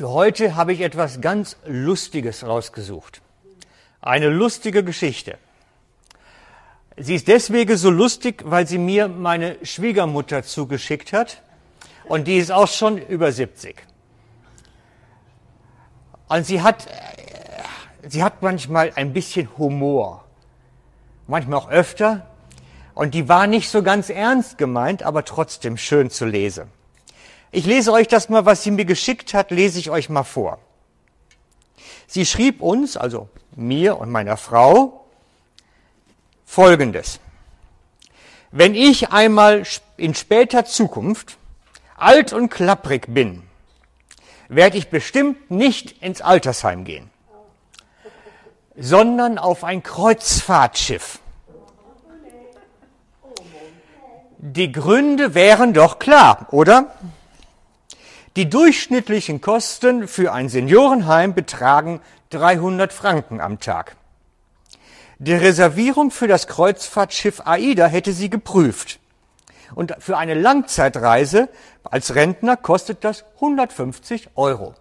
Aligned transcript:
Für 0.00 0.08
heute 0.08 0.56
habe 0.56 0.72
ich 0.72 0.80
etwas 0.80 1.20
ganz 1.20 1.58
Lustiges 1.66 2.46
rausgesucht. 2.46 3.20
Eine 4.00 4.30
lustige 4.30 4.82
Geschichte. 4.82 5.36
Sie 6.96 7.14
ist 7.14 7.28
deswegen 7.28 7.76
so 7.76 7.90
lustig, 7.90 8.42
weil 8.46 8.66
sie 8.66 8.78
mir 8.78 9.08
meine 9.08 9.58
Schwiegermutter 9.62 10.42
zugeschickt 10.42 11.12
hat. 11.12 11.42
Und 12.06 12.28
die 12.28 12.38
ist 12.38 12.50
auch 12.50 12.66
schon 12.66 12.96
über 12.96 13.30
70. 13.30 13.76
Und 16.28 16.46
sie 16.46 16.62
hat, 16.62 16.86
sie 18.08 18.24
hat 18.24 18.40
manchmal 18.40 18.92
ein 18.94 19.12
bisschen 19.12 19.50
Humor. 19.58 20.24
Manchmal 21.26 21.58
auch 21.58 21.68
öfter. 21.68 22.26
Und 22.94 23.12
die 23.12 23.28
war 23.28 23.46
nicht 23.46 23.68
so 23.68 23.82
ganz 23.82 24.08
ernst 24.08 24.56
gemeint, 24.56 25.02
aber 25.02 25.26
trotzdem 25.26 25.76
schön 25.76 26.08
zu 26.08 26.24
lesen. 26.24 26.79
Ich 27.52 27.66
lese 27.66 27.92
euch 27.92 28.06
das 28.06 28.28
mal, 28.28 28.46
was 28.46 28.62
sie 28.62 28.70
mir 28.70 28.84
geschickt 28.84 29.34
hat, 29.34 29.50
lese 29.50 29.78
ich 29.78 29.90
euch 29.90 30.08
mal 30.08 30.22
vor. 30.22 30.58
Sie 32.06 32.24
schrieb 32.24 32.60
uns, 32.60 32.96
also 32.96 33.28
mir 33.56 33.98
und 33.98 34.10
meiner 34.10 34.36
Frau, 34.36 35.04
Folgendes. 36.44 37.20
Wenn 38.50 38.74
ich 38.74 39.10
einmal 39.12 39.62
in 39.96 40.14
später 40.14 40.64
Zukunft 40.64 41.36
alt 41.96 42.32
und 42.32 42.48
klapprig 42.48 43.06
bin, 43.12 43.42
werde 44.48 44.76
ich 44.76 44.88
bestimmt 44.88 45.50
nicht 45.50 46.02
ins 46.02 46.20
Altersheim 46.20 46.84
gehen, 46.84 47.10
sondern 48.76 49.38
auf 49.38 49.62
ein 49.62 49.82
Kreuzfahrtschiff. 49.82 51.20
Die 54.38 54.72
Gründe 54.72 55.34
wären 55.34 55.72
doch 55.72 55.98
klar, 55.98 56.48
oder? 56.50 56.96
Die 58.36 58.48
durchschnittlichen 58.48 59.40
Kosten 59.40 60.06
für 60.06 60.32
ein 60.32 60.48
Seniorenheim 60.48 61.34
betragen 61.34 62.00
300 62.30 62.92
Franken 62.92 63.40
am 63.40 63.58
Tag. 63.58 63.96
Die 65.18 65.34
Reservierung 65.34 66.12
für 66.12 66.28
das 66.28 66.46
Kreuzfahrtschiff 66.46 67.42
AIDA 67.44 67.86
hätte 67.86 68.12
sie 68.12 68.30
geprüft. 68.30 69.00
Und 69.74 69.96
für 69.98 70.16
eine 70.16 70.34
Langzeitreise 70.34 71.48
als 71.82 72.14
Rentner 72.14 72.56
kostet 72.56 73.02
das 73.02 73.24
150 73.36 74.30
Euro. 74.36 74.74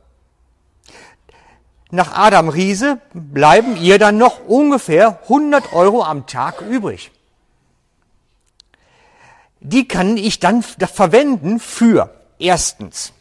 Nach 1.89 2.13
Adam 2.13 2.49
Riese 2.49 2.99
bleiben 3.13 3.77
ihr 3.77 3.97
dann 3.97 4.19
noch 4.19 4.45
ungefähr 4.45 5.19
100 5.23 5.73
Euro 5.73 6.03
am 6.03 6.27
Tag 6.27 6.61
übrig. 6.61 7.11
Die 9.59 9.87
kann 9.87 10.17
ich 10.17 10.39
dann 10.39 10.61
verwenden 10.61 11.59
für 11.59 12.13
erstens 12.37 13.13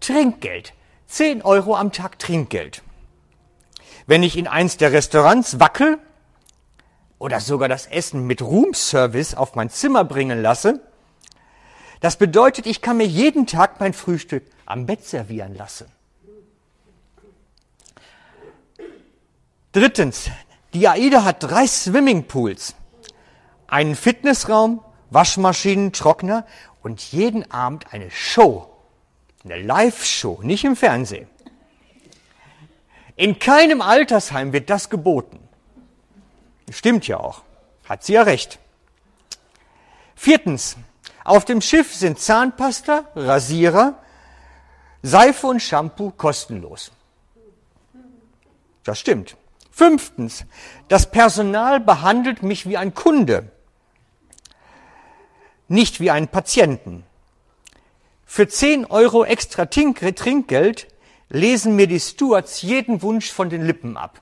Trinkgeld. 0.00 0.72
10 1.06 1.42
Euro 1.42 1.76
am 1.76 1.92
Tag 1.92 2.18
Trinkgeld. 2.18 2.82
Wenn 4.06 4.22
ich 4.22 4.36
in 4.36 4.46
eins 4.46 4.76
der 4.76 4.92
Restaurants 4.92 5.60
wackel, 5.60 5.98
oder 7.18 7.40
sogar 7.40 7.68
das 7.68 7.86
Essen 7.86 8.26
mit 8.26 8.42
Roomservice 8.42 9.34
auf 9.34 9.54
mein 9.54 9.70
Zimmer 9.70 10.04
bringen 10.04 10.42
lasse, 10.42 10.80
das 12.00 12.16
bedeutet, 12.16 12.66
ich 12.66 12.82
kann 12.82 12.98
mir 12.98 13.06
jeden 13.06 13.46
Tag 13.46 13.80
mein 13.80 13.94
Frühstück 13.94 14.44
am 14.66 14.86
Bett 14.86 15.04
servieren 15.04 15.54
lassen. 15.54 15.86
Drittens, 19.72 20.30
die 20.74 20.88
AIDA 20.88 21.24
hat 21.24 21.42
drei 21.42 21.66
Swimmingpools, 21.66 22.74
einen 23.66 23.94
Fitnessraum, 23.94 24.82
Waschmaschinen, 25.10 25.92
Trockner 25.92 26.46
und 26.82 27.00
jeden 27.12 27.50
Abend 27.50 27.92
eine 27.92 28.10
Show, 28.10 28.75
eine 29.46 29.62
Live-Show, 29.62 30.40
nicht 30.42 30.64
im 30.64 30.76
Fernsehen. 30.76 31.28
In 33.16 33.38
keinem 33.38 33.80
Altersheim 33.80 34.52
wird 34.52 34.68
das 34.68 34.90
geboten. 34.90 35.38
Stimmt 36.70 37.06
ja 37.06 37.18
auch. 37.18 37.42
Hat 37.88 38.04
sie 38.04 38.14
ja 38.14 38.22
recht. 38.22 38.58
Viertens. 40.14 40.76
Auf 41.24 41.44
dem 41.44 41.60
Schiff 41.60 41.94
sind 41.94 42.20
Zahnpasta, 42.20 43.04
Rasierer, 43.16 43.98
Seife 45.02 45.46
und 45.46 45.60
Shampoo 45.60 46.10
kostenlos. 46.10 46.92
Das 48.84 48.98
stimmt. 48.98 49.36
Fünftens. 49.70 50.44
Das 50.88 51.10
Personal 51.10 51.80
behandelt 51.80 52.42
mich 52.42 52.68
wie 52.68 52.76
ein 52.76 52.94
Kunde, 52.94 53.50
nicht 55.68 56.00
wie 56.00 56.10
einen 56.10 56.28
Patienten. 56.28 57.04
Für 58.26 58.48
10 58.48 58.86
Euro 58.86 59.24
extra 59.24 59.66
Trinkgeld 59.66 60.88
lesen 61.30 61.76
mir 61.76 61.86
die 61.86 62.00
Stewards 62.00 62.60
jeden 62.60 63.00
Wunsch 63.00 63.32
von 63.32 63.48
den 63.48 63.64
Lippen 63.64 63.96
ab. 63.96 64.20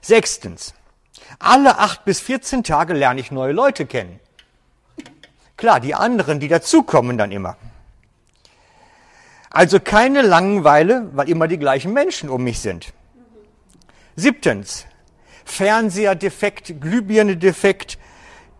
Sechstens. 0.00 0.74
Alle 1.40 1.78
acht 1.78 2.04
bis 2.04 2.20
14 2.20 2.62
Tage 2.62 2.94
lerne 2.94 3.20
ich 3.20 3.32
neue 3.32 3.52
Leute 3.52 3.84
kennen. 3.84 4.20
Klar, 5.56 5.80
die 5.80 5.94
anderen, 5.94 6.38
die 6.38 6.48
dazukommen 6.48 7.18
dann 7.18 7.32
immer. 7.32 7.56
Also 9.50 9.80
keine 9.80 10.22
Langeweile, 10.22 11.10
weil 11.14 11.28
immer 11.28 11.48
die 11.48 11.58
gleichen 11.58 11.92
Menschen 11.92 12.28
um 12.28 12.44
mich 12.44 12.60
sind. 12.60 12.92
Siebtens. 14.14 14.86
Fernseher 15.44 16.14
defekt, 16.14 16.80
Glühbirne 16.80 17.36
defekt, 17.36 17.98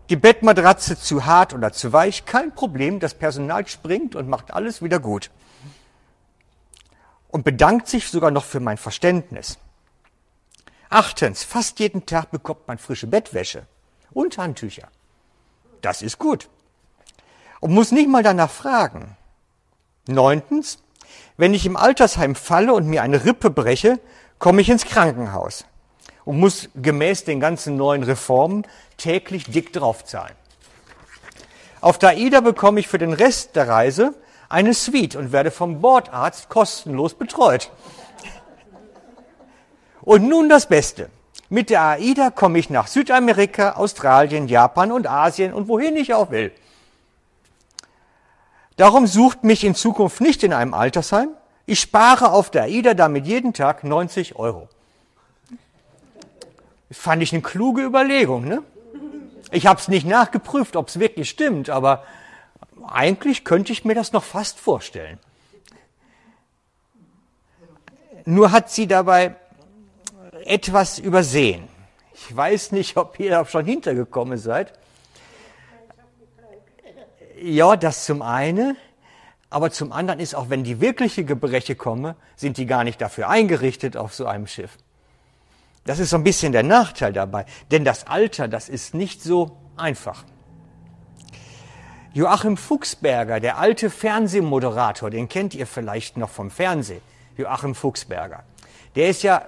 die 0.09 0.15
Bettmatratze 0.15 0.97
zu 0.97 1.25
hart 1.25 1.53
oder 1.53 1.73
zu 1.73 1.91
weich, 1.91 2.25
kein 2.25 2.53
Problem, 2.53 2.99
das 2.99 3.13
Personal 3.13 3.67
springt 3.67 4.15
und 4.15 4.29
macht 4.29 4.53
alles 4.53 4.81
wieder 4.81 4.99
gut. 4.99 5.29
Und 7.29 7.43
bedankt 7.43 7.87
sich 7.87 8.09
sogar 8.09 8.31
noch 8.31 8.45
für 8.45 8.59
mein 8.59 8.77
Verständnis. 8.77 9.57
Achtens, 10.89 11.43
fast 11.43 11.79
jeden 11.79 12.05
Tag 12.05 12.31
bekommt 12.31 12.67
man 12.67 12.77
frische 12.77 13.07
Bettwäsche 13.07 13.67
und 14.11 14.37
Handtücher. 14.37 14.87
Das 15.81 16.01
ist 16.01 16.17
gut. 16.17 16.49
Und 17.59 17.73
muss 17.73 17.91
nicht 17.91 18.07
mal 18.07 18.23
danach 18.23 18.49
fragen. 18.49 19.17
Neuntens, 20.07 20.79
wenn 21.35 21.53
ich 21.53 21.65
im 21.65 21.75
Altersheim 21.75 22.35
falle 22.35 22.73
und 22.73 22.87
mir 22.87 23.01
eine 23.01 23.25
Rippe 23.25 23.49
breche, 23.49 23.99
komme 24.39 24.61
ich 24.61 24.69
ins 24.69 24.85
Krankenhaus 24.85 25.65
und 26.27 26.41
muss 26.41 26.67
gemäß 26.75 27.23
den 27.23 27.39
ganzen 27.39 27.77
neuen 27.77 28.03
Reformen 28.03 28.67
täglich 28.97 29.45
dick 29.45 29.71
draufzahlen. 29.71 30.35
Auf 31.79 31.97
der 31.99 32.09
AIDA 32.09 32.41
bekomme 32.41 32.81
ich 32.81 32.89
für 32.89 32.97
den 32.97 33.13
Rest 33.13 33.55
der 33.55 33.69
Reise 33.69 34.13
eine 34.49 34.73
Suite 34.73 35.15
und 35.15 35.31
werde 35.31 35.51
vom 35.51 35.79
Bordarzt 35.79 36.49
kostenlos 36.49 37.13
betreut. 37.13 37.71
Und 40.01 40.27
nun 40.27 40.49
das 40.49 40.67
Beste. 40.67 41.09
Mit 41.47 41.69
der 41.69 41.81
AIDA 41.81 42.29
komme 42.29 42.59
ich 42.59 42.69
nach 42.69 42.87
Südamerika, 42.87 43.75
Australien, 43.77 44.49
Japan 44.49 44.91
und 44.91 45.07
Asien 45.07 45.53
und 45.53 45.69
wohin 45.69 45.95
ich 45.95 46.13
auch 46.13 46.29
will. 46.29 46.51
Darum 48.75 49.07
sucht 49.07 49.45
mich 49.45 49.63
in 49.63 49.75
Zukunft 49.75 50.19
nicht 50.19 50.43
in 50.43 50.51
einem 50.51 50.73
Altersheim. 50.73 51.29
Ich 51.65 51.79
spare 51.79 52.31
auf 52.31 52.51
der 52.51 52.63
AIDA 52.63 52.95
damit 52.95 53.25
jeden 53.25 53.53
Tag 53.53 53.85
90 53.85 54.35
Euro. 54.35 54.67
Fand 56.91 57.21
ich 57.21 57.33
eine 57.33 57.41
kluge 57.41 57.83
Überlegung. 57.83 58.45
Ne? 58.47 58.63
Ich 59.51 59.67
habe 59.67 59.79
es 59.79 59.87
nicht 59.87 60.05
nachgeprüft, 60.05 60.75
ob 60.75 60.87
es 60.87 60.99
wirklich 60.99 61.29
stimmt, 61.29 61.69
aber 61.69 62.03
eigentlich 62.87 63.43
könnte 63.43 63.71
ich 63.71 63.85
mir 63.85 63.95
das 63.95 64.13
noch 64.13 64.23
fast 64.23 64.59
vorstellen. 64.59 65.19
Nur 68.25 68.51
hat 68.51 68.69
sie 68.69 68.87
dabei 68.87 69.35
etwas 70.45 70.99
übersehen. 70.99 71.67
Ich 72.13 72.35
weiß 72.35 72.71
nicht, 72.71 72.97
ob 72.97 73.19
ihr 73.19 73.29
da 73.29 73.45
schon 73.45 73.65
hintergekommen 73.65 74.37
seid. 74.37 74.73
Ja, 77.41 77.75
das 77.75 78.05
zum 78.05 78.21
einen. 78.21 78.75
Aber 79.49 79.71
zum 79.71 79.93
anderen 79.93 80.19
ist 80.19 80.35
auch, 80.35 80.49
wenn 80.49 80.63
die 80.63 80.81
wirkliche 80.81 81.23
Gebreche 81.23 81.75
kommen, 81.75 82.15
sind 82.35 82.57
die 82.57 82.65
gar 82.65 82.83
nicht 82.83 82.99
dafür 82.99 83.29
eingerichtet 83.29 83.95
auf 83.95 84.13
so 84.13 84.25
einem 84.25 84.47
Schiff. 84.47 84.77
Das 85.87 85.97
ist 85.97 86.11
so 86.11 86.17
ein 86.17 86.23
bisschen 86.23 86.51
der 86.51 86.63
Nachteil 86.63 87.13
dabei. 87.13 87.45
Denn 87.71 87.83
das 87.83 88.05
Alter, 88.05 88.47
das 88.47 88.69
ist 88.69 88.93
nicht 88.93 89.23
so 89.23 89.57
einfach. 89.75 90.23
Joachim 92.13 92.57
Fuchsberger, 92.57 93.39
der 93.39 93.57
alte 93.57 93.89
Fernsehmoderator, 93.89 95.09
den 95.09 95.27
kennt 95.27 95.55
ihr 95.55 95.65
vielleicht 95.65 96.17
noch 96.17 96.29
vom 96.29 96.51
Fernsehen. 96.51 97.01
Joachim 97.37 97.73
Fuchsberger. 97.73 98.43
Der 98.95 99.09
ist 99.09 99.23
ja 99.23 99.47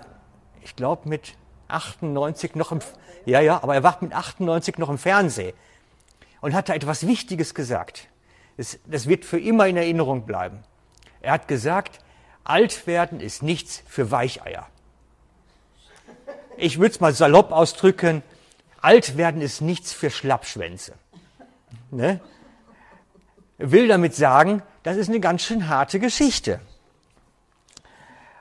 ich 0.64 0.76
glaube, 0.76 1.08
mit 1.10 1.36
98 1.68 2.56
noch 2.56 2.72
im, 2.72 2.80
ja, 3.26 3.42
ja, 3.42 3.62
aber 3.64 3.76
er 3.76 3.84
war 3.84 3.98
mit 4.02 4.14
98 4.14 4.78
noch 4.78 4.90
im 4.90 4.98
Fernsehen 4.98 5.54
und 6.42 6.54
hat 6.54 6.70
da 6.70 6.74
etwas 6.74 7.08
Wichtiges 7.08 7.54
gesagt. 7.54 8.08
Das, 8.58 8.80
das 8.86 9.08
wird 9.08 9.26
für 9.26 9.40
immer 9.40 9.68
in 9.68 9.78
Erinnerung 9.78 10.26
bleiben. 10.26 10.64
Er 11.22 11.34
hat 11.34 11.48
gesagt, 11.48 12.00
alt 12.44 12.88
werden 12.88 13.20
ist 13.20 13.44
nichts 13.44 13.84
für 13.88 14.12
Weicheier. 14.12 14.68
Ich 16.60 16.80
würde 16.80 16.94
es 16.94 17.00
mal 17.00 17.14
salopp 17.14 17.52
ausdrücken, 17.52 18.22
alt 18.82 19.18
werden 19.18 19.42
ist 19.42 19.62
nichts 19.62 19.94
für 19.94 20.10
Schlappschwänze. 20.10 20.94
Ne? 21.92 22.20
will 23.60 23.88
damit 23.88 24.16
sagen, 24.16 24.64
das 24.84 24.98
ist 24.98 25.10
eine 25.10 25.20
ganz 25.20 25.44
schön 25.44 25.68
harte 25.68 26.00
Geschichte. 26.00 26.60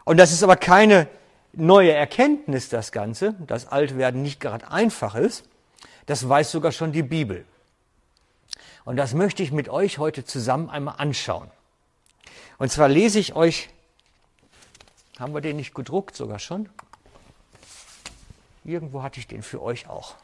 Und 0.05 0.17
das 0.17 0.33
ist 0.33 0.43
aber 0.43 0.57
keine 0.57 1.09
neue 1.53 1.93
Erkenntnis, 1.93 2.69
das 2.69 2.93
Ganze, 2.93 3.35
dass 3.47 3.67
Altwerden 3.67 4.23
nicht 4.23 4.41
gerade 4.41 4.71
einfach 4.71 5.15
ist. 5.17 5.45
Das 6.07 6.27
weiß 6.27 6.51
sogar 6.51 6.73
schon 6.73 6.93
die 6.93 7.03
Bibel. 7.03 7.45
Und 8.85 8.97
das 8.97 9.13
möchte 9.13 9.43
ich 9.43 9.53
mit 9.53 9.69
euch 9.69 9.99
heute 9.99 10.25
zusammen 10.25 10.71
einmal 10.71 10.95
anschauen. 10.99 11.51
Und 12.59 12.71
zwar 12.71 12.89
lese 12.89 13.19
ich 13.19 13.35
euch, 13.35 13.69
haben 15.19 15.35
wir 15.35 15.41
den 15.41 15.57
nicht 15.57 15.75
gedruckt 15.75 16.17
sogar 16.17 16.39
schon? 16.39 16.69
Irgendwo 18.69 19.03
hatte 19.03 19.19
ich 19.19 19.27
den 19.27 19.43
für 19.43 19.63
euch 19.63 19.89
auch. 19.89 20.15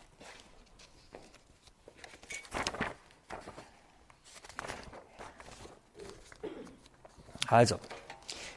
Also, 7.46 7.80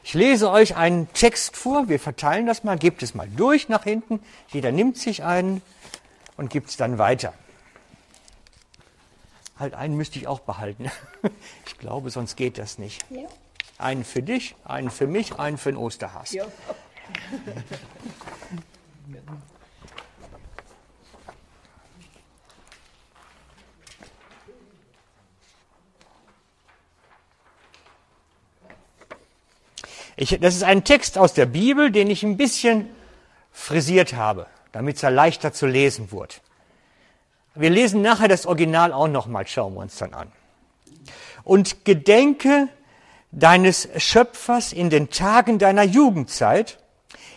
ich 0.02 0.12
lese 0.12 0.50
euch 0.50 0.76
einen 0.76 1.10
Text 1.14 1.56
vor, 1.56 1.88
wir 1.88 1.98
verteilen 1.98 2.44
das 2.46 2.64
mal, 2.64 2.76
gebt 2.76 3.02
es 3.02 3.14
mal 3.14 3.28
durch 3.28 3.70
nach 3.70 3.84
hinten, 3.84 4.20
jeder 4.48 4.72
nimmt 4.72 4.98
sich 4.98 5.24
einen 5.24 5.62
und 6.36 6.50
gibt 6.50 6.68
es 6.68 6.76
dann 6.76 6.98
weiter. 6.98 7.32
Halt 9.58 9.72
einen 9.72 9.96
müsste 9.96 10.18
ich 10.18 10.26
auch 10.26 10.40
behalten. 10.40 10.90
Ich 11.66 11.78
glaube, 11.78 12.10
sonst 12.10 12.36
geht 12.36 12.58
das 12.58 12.76
nicht. 12.78 13.04
Ja. 13.08 13.28
Einen 13.78 14.04
für 14.04 14.20
dich, 14.20 14.56
einen 14.64 14.90
für 14.90 15.06
mich, 15.06 15.38
einen 15.38 15.58
für 15.58 15.70
den 15.70 15.76
Osterhass. 15.76 16.32
Ja. 16.32 16.44
Ich, 30.20 30.36
das 30.40 30.56
ist 30.56 30.64
ein 30.64 30.82
Text 30.82 31.16
aus 31.16 31.32
der 31.32 31.46
Bibel, 31.46 31.92
den 31.92 32.10
ich 32.10 32.24
ein 32.24 32.36
bisschen 32.36 32.88
frisiert 33.52 34.14
habe, 34.14 34.48
damit 34.72 35.00
er 35.00 35.12
leichter 35.12 35.52
zu 35.52 35.68
lesen 35.68 36.10
wird. 36.10 36.42
Wir 37.54 37.70
lesen 37.70 38.02
nachher 38.02 38.26
das 38.26 38.44
Original 38.44 38.92
auch 38.92 39.06
nochmal, 39.06 39.46
schauen 39.46 39.74
wir 39.74 39.80
uns 39.80 39.96
dann 39.96 40.14
an. 40.14 40.32
Und 41.44 41.84
gedenke 41.84 42.66
deines 43.30 43.88
Schöpfers 43.96 44.72
in 44.72 44.90
den 44.90 45.10
Tagen 45.10 45.60
deiner 45.60 45.84
Jugendzeit, 45.84 46.80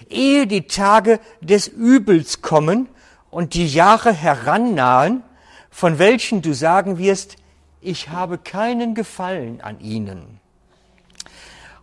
ehe 0.09 0.47
die 0.47 0.65
Tage 0.65 1.19
des 1.39 1.67
Übels 1.67 2.41
kommen 2.41 2.89
und 3.29 3.53
die 3.53 3.67
Jahre 3.67 4.11
herannahen, 4.11 5.21
von 5.69 5.99
welchen 5.99 6.41
du 6.41 6.55
sagen 6.55 6.97
wirst, 6.97 7.35
ich 7.79 8.09
habe 8.09 8.39
keinen 8.39 8.95
Gefallen 8.95 9.61
an 9.61 9.79
ihnen. 9.81 10.40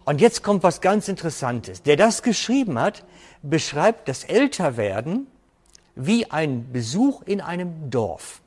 Und 0.08 0.22
jetzt 0.22 0.42
kommt 0.42 0.62
was 0.62 0.80
ganz 0.80 1.06
Interessantes. 1.06 1.82
Der 1.82 1.96
das 1.96 2.22
geschrieben 2.22 2.78
hat, 2.78 3.04
beschreibt 3.42 4.08
das 4.08 4.24
Älterwerden 4.24 5.26
wie 5.96 6.30
ein 6.30 6.72
Besuch 6.72 7.20
in 7.26 7.42
einem 7.42 7.90
Dorf. 7.90 8.40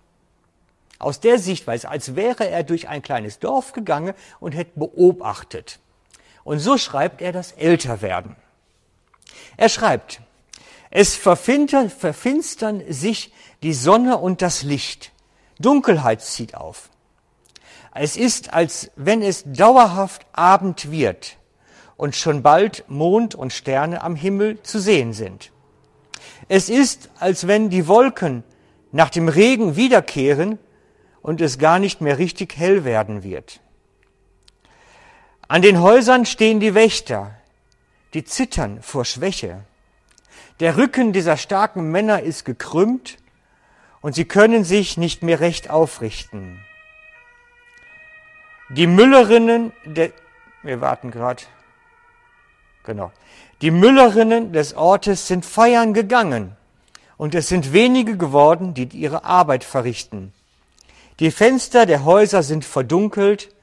Aus 0.97 1.19
der 1.19 1.37
Sichtweise, 1.37 1.87
als 1.87 2.15
wäre 2.15 2.49
er 2.49 2.63
durch 2.63 2.87
ein 2.87 3.03
kleines 3.03 3.37
Dorf 3.37 3.73
gegangen 3.73 4.15
und 4.39 4.53
hätte 4.53 4.71
beobachtet. 4.73 5.77
Und 6.43 6.57
so 6.57 6.79
schreibt 6.79 7.21
er 7.21 7.31
das 7.31 7.51
Älterwerden. 7.51 8.35
Er 9.55 9.69
schreibt, 9.69 10.19
es 10.89 11.15
verfinstern 11.15 12.81
sich 12.89 13.31
die 13.61 13.73
Sonne 13.75 14.17
und 14.17 14.41
das 14.41 14.63
Licht. 14.63 15.11
Dunkelheit 15.59 16.23
zieht 16.23 16.55
auf. 16.55 16.89
Es 17.93 18.17
ist, 18.17 18.51
als 18.51 18.89
wenn 18.95 19.21
es 19.21 19.43
dauerhaft 19.45 20.25
Abend 20.33 20.89
wird 20.89 21.37
und 22.01 22.15
schon 22.15 22.41
bald 22.41 22.83
Mond 22.87 23.35
und 23.35 23.53
Sterne 23.53 24.01
am 24.01 24.15
Himmel 24.15 24.59
zu 24.63 24.79
sehen 24.79 25.13
sind. 25.13 25.51
Es 26.47 26.67
ist, 26.67 27.11
als 27.19 27.45
wenn 27.45 27.69
die 27.69 27.87
Wolken 27.87 28.43
nach 28.91 29.11
dem 29.11 29.29
Regen 29.29 29.75
wiederkehren 29.75 30.57
und 31.21 31.41
es 31.41 31.59
gar 31.59 31.77
nicht 31.77 32.01
mehr 32.01 32.17
richtig 32.17 32.57
hell 32.57 32.85
werden 32.85 33.21
wird. 33.21 33.59
An 35.47 35.61
den 35.61 35.79
Häusern 35.79 36.25
stehen 36.25 36.59
die 36.59 36.73
Wächter, 36.73 37.35
die 38.15 38.23
zittern 38.23 38.81
vor 38.81 39.05
Schwäche. 39.05 39.63
Der 40.59 40.77
Rücken 40.77 41.13
dieser 41.13 41.37
starken 41.37 41.91
Männer 41.91 42.23
ist 42.23 42.45
gekrümmt 42.45 43.19
und 44.01 44.15
sie 44.15 44.25
können 44.25 44.63
sich 44.63 44.97
nicht 44.97 45.21
mehr 45.21 45.39
recht 45.39 45.69
aufrichten. 45.69 46.65
Die 48.69 48.87
Müllerinnen, 48.87 49.71
der, 49.85 50.11
wir 50.63 50.81
warten 50.81 51.11
gerade, 51.11 51.43
Genau. 52.83 53.11
Die 53.61 53.71
Müllerinnen 53.71 54.53
des 54.53 54.75
Ortes 54.75 55.27
sind 55.27 55.45
feiern 55.45 55.93
gegangen 55.93 56.55
und 57.17 57.35
es 57.35 57.47
sind 57.47 57.73
wenige 57.73 58.17
geworden, 58.17 58.73
die 58.73 58.85
ihre 58.85 59.23
Arbeit 59.23 59.63
verrichten. 59.63 60.33
Die 61.19 61.29
Fenster 61.29 61.85
der 61.85 62.03
Häuser 62.03 62.41
sind 62.41 62.65
verdunkelt 62.65 63.53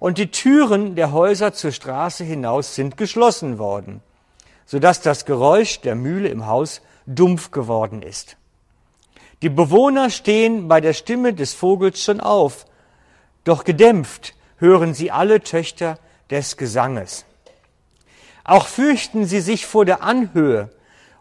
und 0.00 0.18
die 0.18 0.32
Türen 0.32 0.96
der 0.96 1.12
Häuser 1.12 1.52
zur 1.52 1.70
Straße 1.70 2.24
hinaus 2.24 2.74
sind 2.74 2.96
geschlossen 2.96 3.58
worden, 3.58 4.02
so 4.64 4.80
dass 4.80 5.00
das 5.00 5.24
Geräusch 5.24 5.80
der 5.80 5.94
Mühle 5.94 6.28
im 6.28 6.46
Haus 6.46 6.80
dumpf 7.06 7.52
geworden 7.52 8.02
ist. 8.02 8.36
Die 9.42 9.48
Bewohner 9.48 10.10
stehen 10.10 10.66
bei 10.66 10.80
der 10.80 10.92
Stimme 10.92 11.32
des 11.32 11.54
Vogels 11.54 12.02
schon 12.02 12.20
auf, 12.20 12.66
doch 13.44 13.62
gedämpft 13.62 14.34
hören 14.58 14.94
sie 14.94 15.12
alle 15.12 15.40
Töchter 15.40 15.98
des 16.30 16.56
Gesanges. 16.56 17.24
Auch 18.46 18.68
fürchten 18.68 19.26
sie 19.26 19.40
sich 19.40 19.66
vor 19.66 19.84
der 19.84 20.04
Anhöhe 20.04 20.70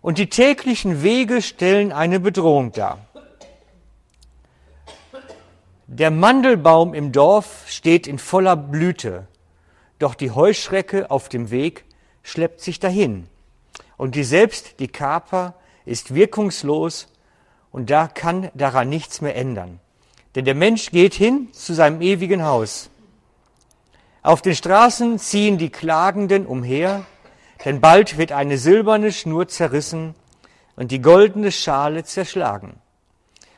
und 0.02 0.20
die 0.20 0.30
täglichen 0.30 1.02
Wege 1.02 1.42
stellen 1.42 1.92
eine 1.92 2.20
Bedrohung 2.20 2.72
dar. 2.72 3.00
Der 5.88 6.12
Mandelbaum 6.12 6.94
im 6.94 7.12
Dorf 7.12 7.66
steht 7.68 8.06
in 8.06 8.20
voller 8.20 8.56
Blüte, 8.56 9.28
doch 9.98 10.14
die 10.14 10.30
Heuschrecke 10.30 11.10
auf 11.10 11.28
dem 11.28 11.50
Weg 11.50 11.86
schleppt 12.22 12.62
sich 12.62 12.80
dahin. 12.80 13.28
Und 13.98 14.14
die 14.14 14.24
selbst 14.24 14.80
die 14.80 14.88
Kaper 14.88 15.56
ist 15.84 16.14
wirkungslos 16.14 17.08
und 17.72 17.90
da 17.90 18.08
kann 18.08 18.52
daran 18.54 18.88
nichts 18.90 19.22
mehr 19.22 19.36
ändern. 19.36 19.80
Denn 20.36 20.46
der 20.46 20.54
Mensch 20.54 20.92
geht 20.92 21.16
hin 21.16 21.50
zu 21.54 21.74
seinem 21.74 22.02
ewigen 22.02 22.44
Haus. 22.44 22.92
Auf 24.22 24.44
den 24.44 24.54
Straßen 24.54 25.18
ziehen 25.18 25.58
die 25.58 25.72
Klagenden 25.72 26.46
umher, 26.46 27.04
denn 27.64 27.82
bald 27.82 28.18
wird 28.18 28.32
eine 28.32 28.58
silberne 28.58 29.12
Schnur 29.12 29.48
zerrissen 29.48 30.16
und 30.76 30.92
die 30.92 31.02
goldene 31.02 31.52
Schale 31.52 32.04
zerschlagen. 32.04 32.82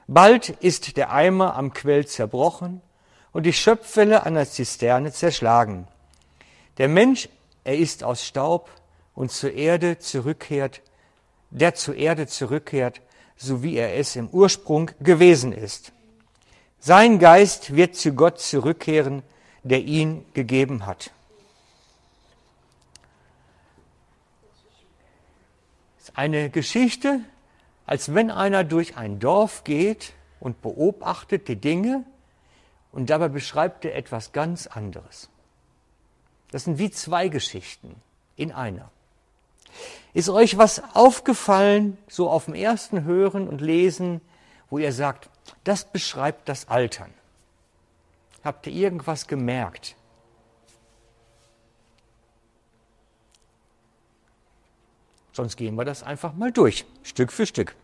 Bald 0.07 0.49
ist 0.49 0.95
der 0.97 1.11
Eimer 1.11 1.55
am 1.55 1.73
Quell 1.73 2.05
zerbrochen 2.05 2.81
und 3.33 3.45
die 3.45 3.53
Schöpfwelle 3.53 4.25
an 4.25 4.35
der 4.35 4.49
Zisterne 4.49 5.11
zerschlagen. 5.11 5.87
Der 6.77 6.87
Mensch, 6.87 7.27
er 7.63 7.77
ist 7.77 8.03
aus 8.03 8.25
Staub 8.25 8.69
und 9.15 9.31
zur 9.31 9.51
Erde 9.51 9.97
zurückkehrt, 9.99 10.81
der 11.49 11.75
zur 11.75 11.95
Erde 11.95 12.27
zurückkehrt, 12.27 13.01
so 13.35 13.63
wie 13.63 13.75
er 13.75 13.95
es 13.95 14.15
im 14.15 14.29
Ursprung 14.29 14.91
gewesen 14.99 15.51
ist. 15.51 15.91
Sein 16.79 17.19
Geist 17.19 17.75
wird 17.75 17.95
zu 17.95 18.13
Gott 18.13 18.39
zurückkehren, 18.39 19.23
der 19.63 19.81
ihn 19.81 20.25
gegeben 20.33 20.85
hat. 20.85 21.11
Eine 26.15 26.49
Geschichte, 26.49 27.19
als 27.85 28.13
wenn 28.13 28.31
einer 28.31 28.63
durch 28.63 28.97
ein 28.97 29.19
Dorf 29.19 29.63
geht 29.63 30.13
und 30.39 30.61
beobachtet 30.61 31.47
die 31.47 31.55
Dinge 31.55 32.03
und 32.91 33.09
dabei 33.09 33.27
beschreibt 33.27 33.85
er 33.85 33.95
etwas 33.95 34.31
ganz 34.31 34.67
anderes. 34.67 35.29
Das 36.51 36.63
sind 36.63 36.79
wie 36.79 36.91
zwei 36.91 37.27
Geschichten 37.27 37.95
in 38.35 38.51
einer. 38.51 38.89
Ist 40.13 40.29
euch 40.29 40.57
was 40.57 40.81
aufgefallen, 40.95 41.97
so 42.07 42.29
auf 42.29 42.45
dem 42.45 42.53
ersten 42.53 43.03
Hören 43.03 43.47
und 43.47 43.61
Lesen, 43.61 44.21
wo 44.69 44.77
ihr 44.77 44.93
sagt, 44.93 45.29
das 45.63 45.85
beschreibt 45.85 46.49
das 46.49 46.69
Altern? 46.69 47.13
Habt 48.43 48.67
ihr 48.67 48.73
irgendwas 48.73 49.27
gemerkt? 49.27 49.96
Sonst 55.37 55.55
gehen 55.55 55.75
wir 55.75 55.85
das 55.85 56.01
einfach 56.01 56.33
mal 56.33 56.51
durch, 56.51 56.83
Stück 57.03 57.31
für 57.31 57.45
Stück. 57.45 57.75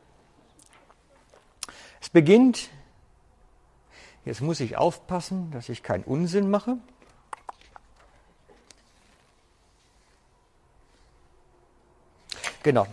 Es 2.02 2.10
beginnt, 2.10 2.72
jetzt 4.26 4.42
muss 4.42 4.60
ich 4.60 4.76
aufpassen, 4.76 5.52
dass 5.52 5.70
ich 5.70 5.84
keinen 5.84 6.04
Unsinn 6.04 6.50
mache. 6.50 6.78
Genau, 12.64 12.88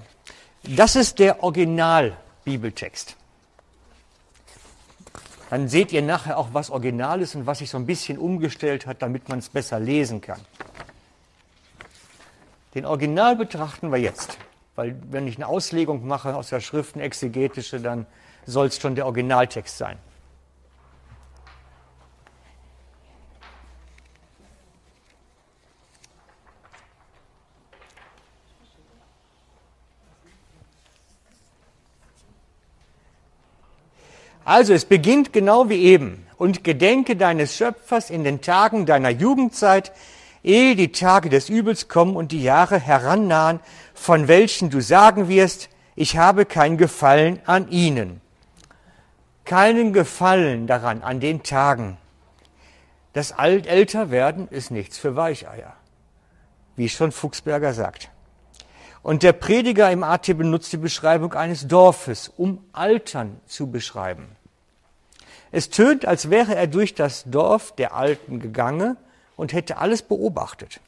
das 0.65 0.95
ist 0.95 1.21
der 1.21 1.43
Original-Bibeltext. 1.43 3.17
Dann 5.49 5.71
seht 5.71 5.91
ihr 5.91 6.03
nachher 6.03 6.37
auch, 6.37 6.51
was 6.53 6.69
original 6.69 7.23
ist 7.23 7.35
und 7.35 7.47
was 7.47 7.61
sich 7.61 7.71
so 7.71 7.79
ein 7.79 7.87
bisschen 7.87 8.19
umgestellt 8.19 8.85
hat, 8.85 9.01
damit 9.01 9.31
man 9.31 9.39
es 9.39 9.49
besser 9.49 9.81
lesen 9.81 10.21
kann. 10.21 10.43
Den 12.75 12.85
Original 12.85 13.37
betrachten 13.37 13.91
wir 13.91 13.99
jetzt, 13.99 14.37
weil 14.81 14.97
wenn 15.11 15.27
ich 15.27 15.37
eine 15.37 15.47
Auslegung 15.47 16.07
mache 16.07 16.35
aus 16.35 16.49
der 16.49 16.61
Schrift, 16.61 16.95
eine 16.95 17.05
exegetische, 17.05 17.81
dann 17.81 18.07
soll 18.47 18.69
es 18.69 18.81
schon 18.81 18.95
der 18.95 19.05
Originaltext 19.05 19.77
sein. 19.77 19.99
Also 34.47 34.73
es 34.73 34.87
beginnt 34.87 35.35
genau 35.35 35.69
wie 35.69 35.83
eben. 35.83 36.27
Und 36.39 36.65
gedenke 36.65 37.17
deines 37.17 37.55
Schöpfers 37.55 38.09
in 38.09 38.25
den 38.25 38.41
Tagen 38.41 38.87
deiner 38.87 39.11
Jugendzeit, 39.11 39.93
ehe 40.43 40.77
die 40.77 40.93
Tage 40.93 41.29
des 41.29 41.49
Übels 41.49 41.89
kommen 41.89 42.17
und 42.17 42.33
die 42.33 42.43
Jahre 42.43 42.79
herannahen, 42.79 43.61
von 43.95 44.29
welchen 44.29 44.71
du 44.71 44.81
sagen 44.81 45.29
wirst, 45.29 45.69
ich 45.97 46.17
habe 46.17 46.47
kein 46.47 46.79
Gefallen 46.79 47.41
an 47.45 47.69
ihnen. 47.69 48.21
Keinen 49.45 49.93
Gefallen 49.93 50.67
daran, 50.67 51.03
an 51.03 51.21
den 51.21 51.43
Tagen. 51.43 51.99
Das 53.13 53.33
alt 53.33 53.67
älter 53.67 54.11
werden 54.11 54.49
ist 54.49 54.71
nichts 54.71 54.97
für 54.97 55.17
Weicheier, 55.17 55.75
wie 56.77 56.89
schon 56.89 57.11
Fuchsberger 57.11 57.75
sagt. 57.75 58.11
Und 59.03 59.23
der 59.23 59.33
Prediger 59.33 59.91
im 59.91 60.05
AT 60.05 60.27
benutzt 60.37 60.73
die 60.73 60.77
Beschreibung 60.77 61.33
eines 61.35 61.67
Dorfes, 61.67 62.31
um 62.37 62.63
Altern 62.73 63.41
zu 63.47 63.71
beschreiben. 63.71 64.29
Es 65.51 65.71
tönt, 65.71 66.07
als 66.07 66.31
wäre 66.31 66.55
er 66.55 66.67
durch 66.69 66.95
das 66.95 67.25
Dorf 67.25 67.75
der 67.75 67.95
Alten 67.95 68.39
gegangen 68.39 68.97
und 69.41 69.55
hätte 69.55 69.79
alles 69.79 70.03
beobachtet. 70.03 70.81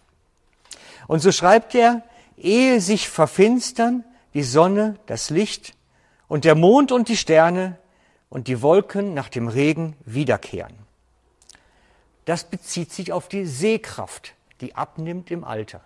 Und 1.06 1.20
so 1.20 1.32
schreibt 1.32 1.74
er, 1.74 2.02
ehe 2.36 2.82
sich 2.82 3.08
verfinstern 3.08 4.04
die 4.34 4.42
Sonne, 4.42 4.96
das 5.06 5.30
Licht 5.30 5.74
und 6.28 6.44
der 6.44 6.54
Mond 6.54 6.92
und 6.92 7.08
die 7.08 7.16
Sterne 7.16 7.78
und 8.28 8.48
die 8.48 8.60
Wolken 8.60 9.14
nach 9.14 9.30
dem 9.30 9.48
Regen 9.48 9.96
wiederkehren. 10.04 10.74
Das 12.26 12.44
bezieht 12.44 12.92
sich 12.92 13.10
auf 13.10 13.26
die 13.26 13.46
Sehkraft, 13.46 14.34
die 14.60 14.74
abnimmt 14.74 15.30
im 15.30 15.44
Alter. 15.44 15.80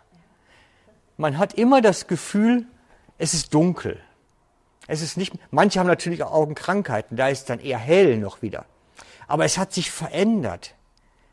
Man 1.17 1.39
hat 1.39 1.55
immer 1.55 1.81
das 1.81 2.09
Gefühl, 2.09 2.67
es 3.17 3.33
ist 3.33 3.55
dunkel, 3.55 4.01
es 4.89 5.03
ist 5.03 5.17
nicht, 5.17 5.35
manche 5.53 5.79
haben 5.79 5.87
natürlich 5.87 6.25
auch 6.25 6.33
Augenkrankheiten, 6.33 7.17
da 7.17 7.29
ist 7.29 7.49
dann 7.49 7.61
eher 7.61 7.79
hell 7.79 8.19
noch 8.19 8.43
wieder. 8.43 8.65
Aber 9.29 9.45
es 9.45 9.57
hat 9.57 9.73
sich 9.73 9.91
verändert. 9.91 10.76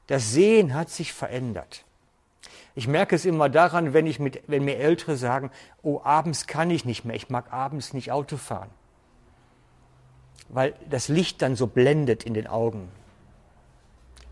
Das 0.08 0.32
Sehen 0.32 0.74
hat 0.74 0.90
sich 0.90 1.14
verändert. 1.14 1.86
Ich 2.76 2.88
merke 2.88 3.16
es 3.16 3.26
immer 3.26 3.50
daran, 3.50 3.94
wenn, 3.94 4.08
ich 4.08 4.20
mit, 4.20 4.42
wenn 4.48 4.66
mir 4.66 4.78
Ältere 4.78 5.16
sagen, 5.16 5.52
oh, 5.84 6.02
abends 6.04 6.48
kann 6.48 6.72
ich 6.72 6.86
nicht 6.86 7.06
mehr, 7.06 7.16
ich 7.16 7.30
mag 7.30 7.54
abends 7.54 7.94
nicht 7.94 8.12
Auto 8.12 8.38
fahren. 8.38 8.70
Weil 10.50 10.74
das 10.90 11.08
Licht 11.08 11.42
dann 11.42 11.56
so 11.56 11.68
blendet 11.68 12.24
in 12.24 12.34
den 12.34 12.48
Augen. 12.48 12.90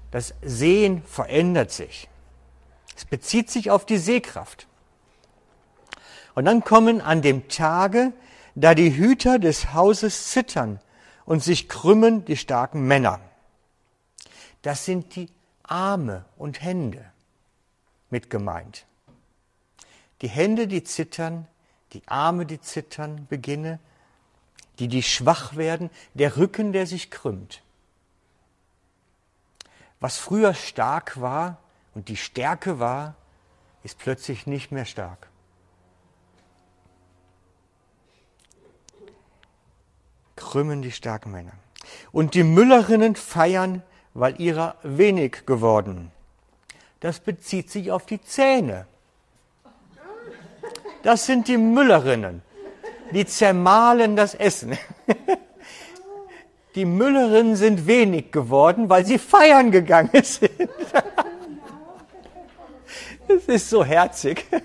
Das 0.10 0.34
Sehen 0.42 1.04
verändert 1.04 1.72
sich. 1.72 2.10
Es 2.96 3.06
bezieht 3.06 3.50
sich 3.50 3.72
auf 3.72 3.86
die 3.86 3.98
Sehkraft. 3.98 4.68
Und 6.36 6.46
dann 6.46 6.64
kommen 6.64 7.02
an 7.02 7.22
dem 7.22 7.48
Tage 7.48 8.12
da 8.56 8.76
die 8.76 8.96
Hüter 8.96 9.40
des 9.40 9.74
Hauses 9.74 10.30
zittern 10.30 10.80
und 11.26 11.44
sich 11.44 11.70
krümmen 11.70 12.26
die 12.26 12.38
starken 12.38 12.88
Männer. 12.88 13.20
Das 14.62 14.86
sind 14.86 15.16
die 15.16 15.30
Arme 15.72 16.26
und 16.38 16.62
Hände 16.62 17.06
mit 18.10 18.30
gemeint. 18.30 18.86
Die 20.22 20.28
Hände, 20.28 20.68
die 20.68 20.84
zittern, 20.84 21.48
die 21.94 22.02
Arme, 22.08 22.46
die 22.46 22.60
zittern, 22.60 23.26
beginne, 23.30 23.80
die, 24.80 24.88
die 24.88 25.04
schwach 25.04 25.56
werden, 25.56 25.90
der 26.14 26.38
Rücken, 26.38 26.74
der 26.74 26.88
sich 26.88 27.10
krümmt. 27.10 27.62
Was 30.00 30.18
früher 30.18 30.54
stark 30.54 31.22
war 31.22 31.58
und 31.96 32.10
die 32.10 32.18
Stärke 32.18 32.80
war, 32.80 33.16
ist 33.84 33.98
plötzlich 33.98 34.48
nicht 34.48 34.72
mehr 34.72 34.86
stark. 34.86 35.32
krümmen 40.42 40.82
die 40.82 40.92
starken 40.92 41.32
Männer. 41.32 41.54
Und 42.12 42.34
die 42.34 42.44
Müllerinnen 42.44 43.16
feiern, 43.16 43.84
weil 44.14 44.40
ihrer 44.40 44.76
wenig 44.84 45.46
geworden. 45.46 46.12
Das 47.00 47.20
bezieht 47.20 47.70
sich 47.70 47.92
auf 47.92 48.06
die 48.06 48.22
Zähne. 48.22 48.86
Das 51.04 51.26
sind 51.26 51.48
die 51.48 51.58
Müllerinnen. 51.58 52.42
Die 53.12 53.26
zermahlen 53.26 54.16
das 54.16 54.36
Essen. 54.36 54.78
Die 56.76 56.86
Müllerinnen 56.86 57.58
sind 57.58 57.86
wenig 57.86 58.32
geworden, 58.32 58.90
weil 58.90 59.06
sie 59.06 59.20
feiern 59.20 59.72
gegangen 59.72 60.10
sind. 60.24 60.70
Das 63.28 63.44
ist 63.48 63.70
so 63.70 63.84
herzig. 63.84 64.46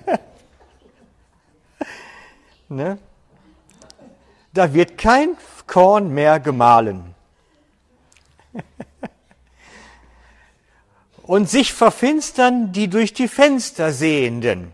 Ne? 2.69 2.99
Da 4.53 4.75
wird 4.75 4.99
kein 4.99 5.37
Korn 5.69 6.13
mehr 6.13 6.41
gemahlen. 6.41 7.16
Und 11.27 11.51
sich 11.51 11.73
verfinstern 11.73 12.73
die 12.73 12.89
durch 12.89 13.13
die 13.13 13.29
Fenster 13.29 13.93
Sehenden. 13.93 14.73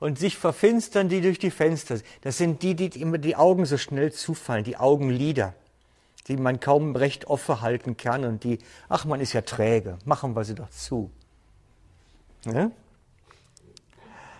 Und 0.00 0.18
sich 0.18 0.36
verfinstern 0.36 1.08
die 1.08 1.20
durch 1.20 1.38
die 1.38 1.50
Fenster. 1.50 1.98
Das 2.22 2.38
sind 2.38 2.62
die, 2.62 2.74
die 2.74 3.00
immer 3.00 3.18
die 3.18 3.34
Augen 3.34 3.66
so 3.66 3.78
schnell 3.78 4.12
zufallen, 4.12 4.64
die 4.64 4.76
Augenlider, 4.76 5.54
die 6.28 6.36
man 6.36 6.60
kaum 6.60 6.94
recht 6.94 7.26
offen 7.26 7.60
halten 7.60 7.96
kann 7.96 8.24
und 8.24 8.44
die, 8.44 8.58
ach, 8.88 9.04
man 9.04 9.20
ist 9.20 9.32
ja 9.32 9.42
träge, 9.42 9.98
machen 10.04 10.36
wir 10.36 10.44
sie 10.44 10.54
doch 10.54 10.70
zu. 10.70 11.10
Ja? 12.44 12.70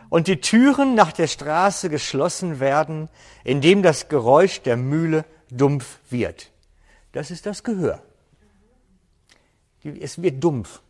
und 0.09 0.26
die 0.26 0.40
Türen 0.40 0.95
nach 0.95 1.12
der 1.12 1.26
Straße 1.26 1.90
geschlossen 1.90 2.61
werden, 2.61 3.09
indem 3.45 3.83
das 3.83 4.09
Geräusch 4.09 4.62
der 4.62 4.76
Mühle 4.76 5.25
dumpf 5.50 5.99
wird. 6.11 6.50
Das 7.12 7.30
ist 7.30 7.47
das 7.47 7.62
Gehör. 7.62 8.02
Es 9.85 10.20
wird 10.23 10.42
dumpf. 10.42 10.80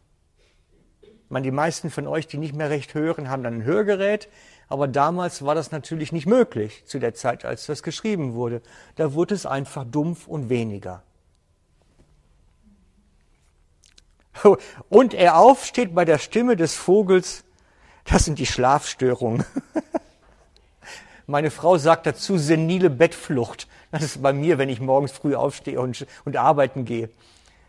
Ich 1.03 1.31
meine, 1.31 1.45
die 1.45 1.51
meisten 1.51 1.91
von 1.91 2.07
euch, 2.07 2.27
die 2.27 2.39
nicht 2.39 2.55
mehr 2.55 2.71
recht 2.71 2.95
hören, 2.95 3.29
haben 3.29 3.43
dann 3.43 3.57
ein 3.57 3.65
Hörgerät, 3.65 4.29
aber 4.69 4.89
damals 4.89 5.45
war 5.45 5.55
das 5.55 5.73
natürlich 5.73 6.11
nicht 6.13 6.27
möglich, 6.27 6.85
zu 6.87 6.99
der 6.99 7.15
Zeit, 7.15 7.45
als 7.45 7.67
das 7.67 7.83
geschrieben 7.83 8.35
wurde. 8.35 8.63
Da 8.97 9.13
wurde 9.13 9.35
es 9.35 9.45
einfach 9.45 9.85
dumpf 9.85 10.27
und 10.27 10.49
weniger. 10.49 11.03
Und 14.89 15.15
er 15.15 15.37
aufsteht 15.37 15.95
bei 15.95 16.05
der 16.05 16.19
Stimme 16.19 16.57
des 16.57 16.75
Vogels 16.75 17.45
das 18.09 18.25
sind 18.25 18.39
die 18.39 18.47
Schlafstörungen. 18.47 19.45
Meine 21.27 21.51
Frau 21.51 21.77
sagt 21.77 22.07
dazu 22.07 22.39
senile 22.39 22.89
Bettflucht. 22.89 23.69
Das 23.91 24.03
ist 24.03 24.23
bei 24.23 24.33
mir, 24.33 24.57
wenn 24.57 24.71
ich 24.71 24.81
morgens 24.81 25.13
früh 25.13 25.35
aufstehe 25.35 25.79
und, 25.79 26.07
und 26.25 26.37
arbeiten 26.37 26.87
gehe. 26.87 27.11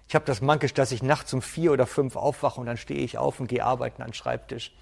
Ich 0.09 0.15
habe 0.15 0.25
das 0.25 0.41
mankisch, 0.41 0.73
dass 0.73 0.91
ich 0.91 1.03
nachts 1.03 1.35
um 1.35 1.41
vier 1.43 1.71
oder 1.71 1.85
fünf 1.85 2.15
aufwache 2.15 2.59
und 2.59 2.65
dann 2.65 2.77
stehe 2.77 2.99
ich 2.99 3.19
auf 3.19 3.39
und 3.39 3.45
gehe 3.45 3.63
arbeiten 3.63 4.01
an 4.01 4.07
den 4.07 4.13
Schreibtisch. 4.15 4.73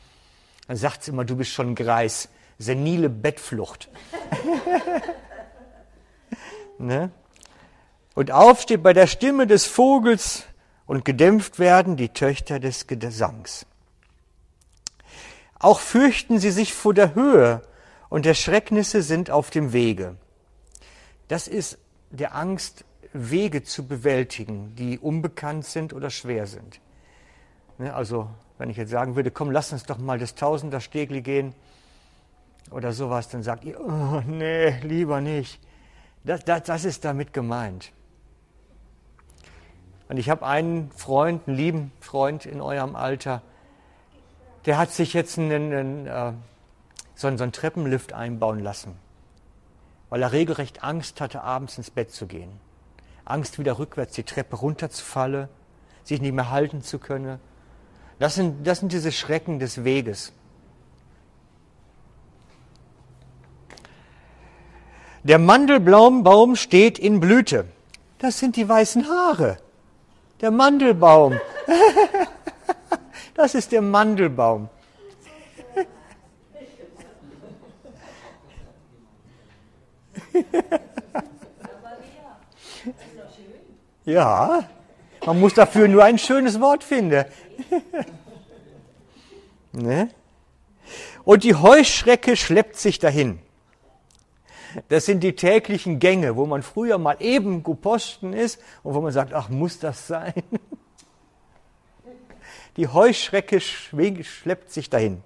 Dann 0.69 0.77
sagt 0.77 1.03
sie 1.03 1.12
immer, 1.12 1.25
du 1.25 1.36
bist 1.36 1.51
schon 1.51 1.72
ein 1.72 1.75
Greis. 1.75 2.29
Senile 2.57 3.10
Bettflucht. 3.10 3.89
ne? 6.77 7.12
Und 8.15 8.31
aufsteht 8.31 8.81
bei 8.81 8.93
der 8.93 9.05
Stimme 9.05 9.48
des 9.48 9.65
Vogels 9.65 10.46
und 10.86 11.03
gedämpft 11.03 11.60
werden 11.60 11.98
die 11.98 12.10
Töchter 12.10 12.62
des 12.62 12.88
Gesangs. 12.88 13.65
Auch 15.60 15.81
fürchten 15.81 16.39
sie 16.39 16.51
sich 16.51 16.74
vor 16.74 16.93
der 16.93 17.15
Höhe 17.15 17.63
und 18.07 18.25
Erschrecknisse 18.25 19.01
sind 19.01 19.29
auf 19.29 19.50
dem 19.50 19.74
Wege. 19.74 20.15
Das 21.27 21.50
ist 21.50 21.79
der 22.12 22.34
Angst, 22.34 22.86
Wege 23.17 23.63
zu 23.63 23.88
bewältigen, 23.88 24.75
die 24.75 25.00
unbekannt 25.00 25.65
sind 25.65 25.93
oder 25.93 26.09
schwer 26.09 26.47
sind. 26.47 26.79
Ne, 27.77 27.93
also, 27.93 28.29
wenn 28.57 28.69
ich 28.69 28.77
jetzt 28.77 28.89
sagen 28.89 29.15
würde, 29.15 29.31
komm, 29.31 29.51
lass 29.51 29.71
uns 29.71 29.83
doch 29.83 29.97
mal 29.97 30.17
das 30.17 30.36
Tausender-Stegli 30.36 31.21
gehen 31.21 31.53
oder 32.71 32.91
sowas, 32.91 33.29
dann 33.29 33.43
sagt 33.43 33.65
ihr, 33.65 33.79
oh, 33.79 34.21
nee, 34.25 34.79
lieber 34.81 35.21
nicht. 35.21 35.59
Das, 36.24 36.43
das, 36.43 36.63
das 36.63 36.86
ist 36.86 37.05
damit 37.05 37.33
gemeint. 37.33 37.91
Und 40.09 40.17
ich 40.17 40.29
habe 40.29 40.45
einen 40.45 40.91
Freund, 40.91 41.47
einen 41.47 41.57
lieben 41.57 41.91
Freund 42.00 42.45
in 42.45 42.62
eurem 42.62 42.95
Alter, 42.95 43.41
der 44.65 44.77
hat 44.77 44.91
sich 44.91 45.13
jetzt 45.13 45.38
einen, 45.38 45.74
einen, 45.74 46.07
äh, 46.07 46.33
so, 47.15 47.27
einen, 47.27 47.38
so 47.38 47.43
einen 47.43 47.53
Treppenlift 47.53 48.13
einbauen 48.13 48.59
lassen, 48.59 48.95
weil 50.09 50.21
er 50.21 50.31
regelrecht 50.31 50.83
Angst 50.83 51.21
hatte, 51.21 51.41
abends 51.41 51.77
ins 51.77 51.91
Bett 51.91 52.12
zu 52.12 52.27
gehen. 52.27 52.66
Angst, 53.29 53.60
wieder 53.60 53.77
rückwärts 53.79 54.15
die 54.15 54.24
Treppe 54.24 54.55
runterzufallen, 54.55 55.50
sich 56.03 56.22
nicht 56.22 56.34
mehr 56.34 56.50
halten 56.50 56.81
zu 56.81 57.00
können. 57.00 57.39
Das 58.19 58.36
sind, 58.36 58.65
das 58.65 58.79
sind 58.79 58.91
diese 58.91 59.12
Schrecken 59.12 59.60
des 59.60 59.84
Weges. 59.84 60.34
Der 65.24 65.39
Mandelbaum 65.39 66.55
steht 66.55 66.98
in 66.98 67.19
Blüte. 67.19 67.65
Das 68.17 68.39
sind 68.39 68.55
die 68.55 68.67
weißen 68.67 69.07
Haare. 69.10 69.57
Der 70.41 70.51
Mandelbaum. 70.51 71.39
Das 73.34 73.53
ist 73.53 73.72
der 73.72 73.84
Mandelbaum. 73.84 74.67
Ja, 84.08 84.64
man 85.26 85.40
muss 85.40 85.54
dafür 85.54 85.88
nur 85.88 86.04
ein 86.04 86.18
schönes 86.18 86.62
Wort 86.62 86.84
finden. 86.84 87.26
ne? 89.74 90.10
Und 91.26 91.44
die 91.44 91.56
Heuschrecke 91.56 92.38
schleppt 92.38 92.78
sich 92.78 93.00
dahin. 93.00 93.40
Das 94.88 95.06
sind 95.06 95.22
die 95.22 95.36
täglichen 95.36 96.00
Gänge, 96.00 96.38
wo 96.38 96.46
man 96.46 96.64
früher 96.64 96.98
mal 96.98 97.18
eben 97.20 97.64
geposten 97.64 98.32
ist 98.32 98.62
und 98.82 98.94
wo 98.94 99.02
man 99.02 99.12
sagt, 99.12 99.34
ach, 99.34 99.50
muss 99.50 99.80
das 99.80 100.08
sein? 100.08 100.34
Die 102.78 102.88
Heuschrecke 102.88 103.60
schleppt 103.60 104.72
sich 104.72 104.90
dahin. 104.90 105.24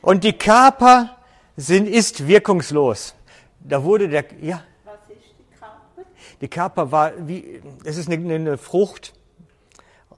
Und 0.00 0.24
die 0.24 0.32
Kaper 0.32 1.18
sind, 1.56 1.86
ist 1.86 2.26
wirkungslos. 2.26 3.14
Da 3.60 3.84
wurde 3.84 4.08
der, 4.08 4.24
ja. 4.40 4.62
Was 4.84 4.94
ist 5.10 5.24
die 5.38 5.58
Kaper? 5.60 6.06
Die 6.40 6.48
Kaper 6.48 6.92
war 6.92 7.12
wie, 7.26 7.62
es 7.84 7.96
ist 7.96 8.10
eine, 8.10 8.34
eine 8.34 8.58
Frucht 8.58 9.12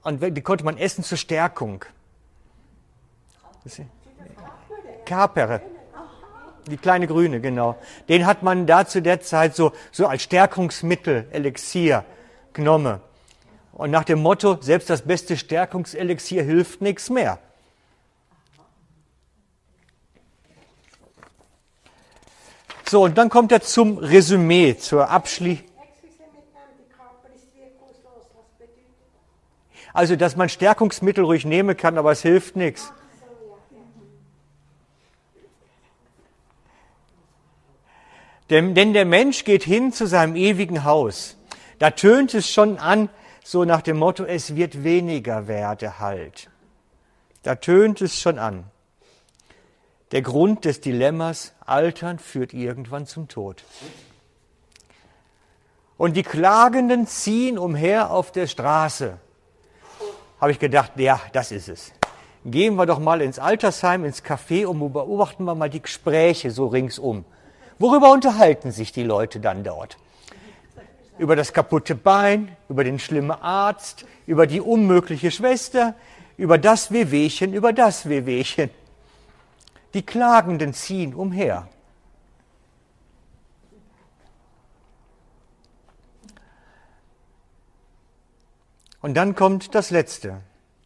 und 0.03 0.21
die 0.21 0.41
konnte 0.41 0.65
man 0.65 0.77
essen 0.77 1.03
zur 1.03 1.17
Stärkung. 1.17 1.85
Kapere. 5.05 5.61
Die 6.67 6.77
kleine 6.77 7.07
Grüne, 7.07 7.41
genau. 7.41 7.77
Den 8.09 8.25
hat 8.25 8.43
man 8.43 8.67
da 8.67 8.85
zu 8.85 9.01
der 9.01 9.21
Zeit 9.21 9.55
so, 9.55 9.71
so 9.91 10.07
als 10.07 10.21
Stärkungsmittel, 10.23 11.27
Elixier 11.31 12.05
genommen. 12.53 12.99
Und 13.71 13.91
nach 13.91 14.03
dem 14.03 14.21
Motto, 14.21 14.57
selbst 14.61 14.89
das 14.89 15.01
beste 15.01 15.37
Stärkungselixier 15.37 16.43
hilft 16.43 16.81
nichts 16.81 17.09
mehr. 17.09 17.39
So, 22.87 23.03
und 23.03 23.17
dann 23.17 23.29
kommt 23.29 23.51
er 23.51 23.61
zum 23.61 23.97
Resümee, 23.99 24.75
zur 24.77 25.09
Abschließung. 26.99 28.89
Also, 29.93 30.15
dass 30.15 30.35
man 30.35 30.49
Stärkungsmittel 30.49 31.23
ruhig 31.23 31.45
nehmen 31.45 31.75
kann, 31.75 31.97
aber 31.97 32.11
es 32.11 32.21
hilft 32.21 32.55
nichts. 32.55 32.93
Denn, 38.49 38.73
denn 38.73 38.93
der 38.93 39.05
Mensch 39.05 39.43
geht 39.43 39.63
hin 39.63 39.91
zu 39.93 40.07
seinem 40.07 40.35
ewigen 40.35 40.83
Haus. 40.83 41.37
Da 41.77 41.91
tönt 41.91 42.33
es 42.33 42.49
schon 42.49 42.77
an, 42.77 43.09
so 43.43 43.63
nach 43.63 43.81
dem 43.81 43.97
Motto, 43.97 44.25
es 44.25 44.55
wird 44.55 44.83
weniger 44.83 45.47
werde 45.47 45.99
halt. 45.99 46.49
Da 47.43 47.55
tönt 47.55 48.01
es 48.01 48.19
schon 48.19 48.39
an. 48.39 48.65
Der 50.11 50.23
Grund 50.23 50.65
des 50.65 50.81
Dilemmas, 50.81 51.53
Altern 51.65 52.17
führt 52.17 52.53
irgendwann 52.53 53.05
zum 53.05 53.27
Tod. 53.27 53.63
Und 55.99 56.15
die 56.15 56.23
Klagenden 56.23 57.07
ziehen 57.07 57.59
umher 57.59 58.11
auf 58.11 58.31
der 58.31 58.47
Straße. 58.47 59.17
Habe 60.39 60.51
ich 60.51 60.57
gedacht, 60.57 60.93
ja, 60.95 61.19
das 61.33 61.51
ist 61.51 61.67
es. 61.67 61.91
Gehen 62.45 62.75
wir 62.75 62.85
doch 62.85 62.99
mal 62.99 63.21
ins 63.21 63.37
Altersheim, 63.37 64.05
ins 64.05 64.23
Café 64.23 64.65
und 64.65 64.79
beobachten 64.93 65.43
wir 65.43 65.55
mal 65.55 65.69
die 65.69 65.81
Gespräche 65.81 66.51
so 66.51 66.67
ringsum. 66.67 67.25
Worüber 67.79 68.13
unterhalten 68.13 68.71
sich 68.71 68.93
die 68.93 69.03
Leute 69.03 69.41
dann 69.41 69.65
dort? 69.65 69.97
Über 71.17 71.35
das 71.35 71.51
kaputte 71.51 71.95
Bein, 71.95 72.55
über 72.69 72.85
den 72.85 72.97
schlimmen 72.97 73.31
Arzt, 73.31 74.05
über 74.25 74.47
die 74.47 74.61
unmögliche 74.61 75.31
Schwester, 75.31 75.95
über 76.37 76.57
das 76.57 76.93
Wehwehchen, 76.93 77.53
über 77.53 77.73
das 77.73 78.07
Wehwehchen. 78.07 78.69
Die 79.93 80.05
Klagenden 80.05 80.73
ziehen 80.73 81.13
umher. 81.13 81.67
Und 89.01 89.15
dann 89.15 89.35
kommt 89.35 89.75
das 89.75 89.91
Letzte. 89.91 90.41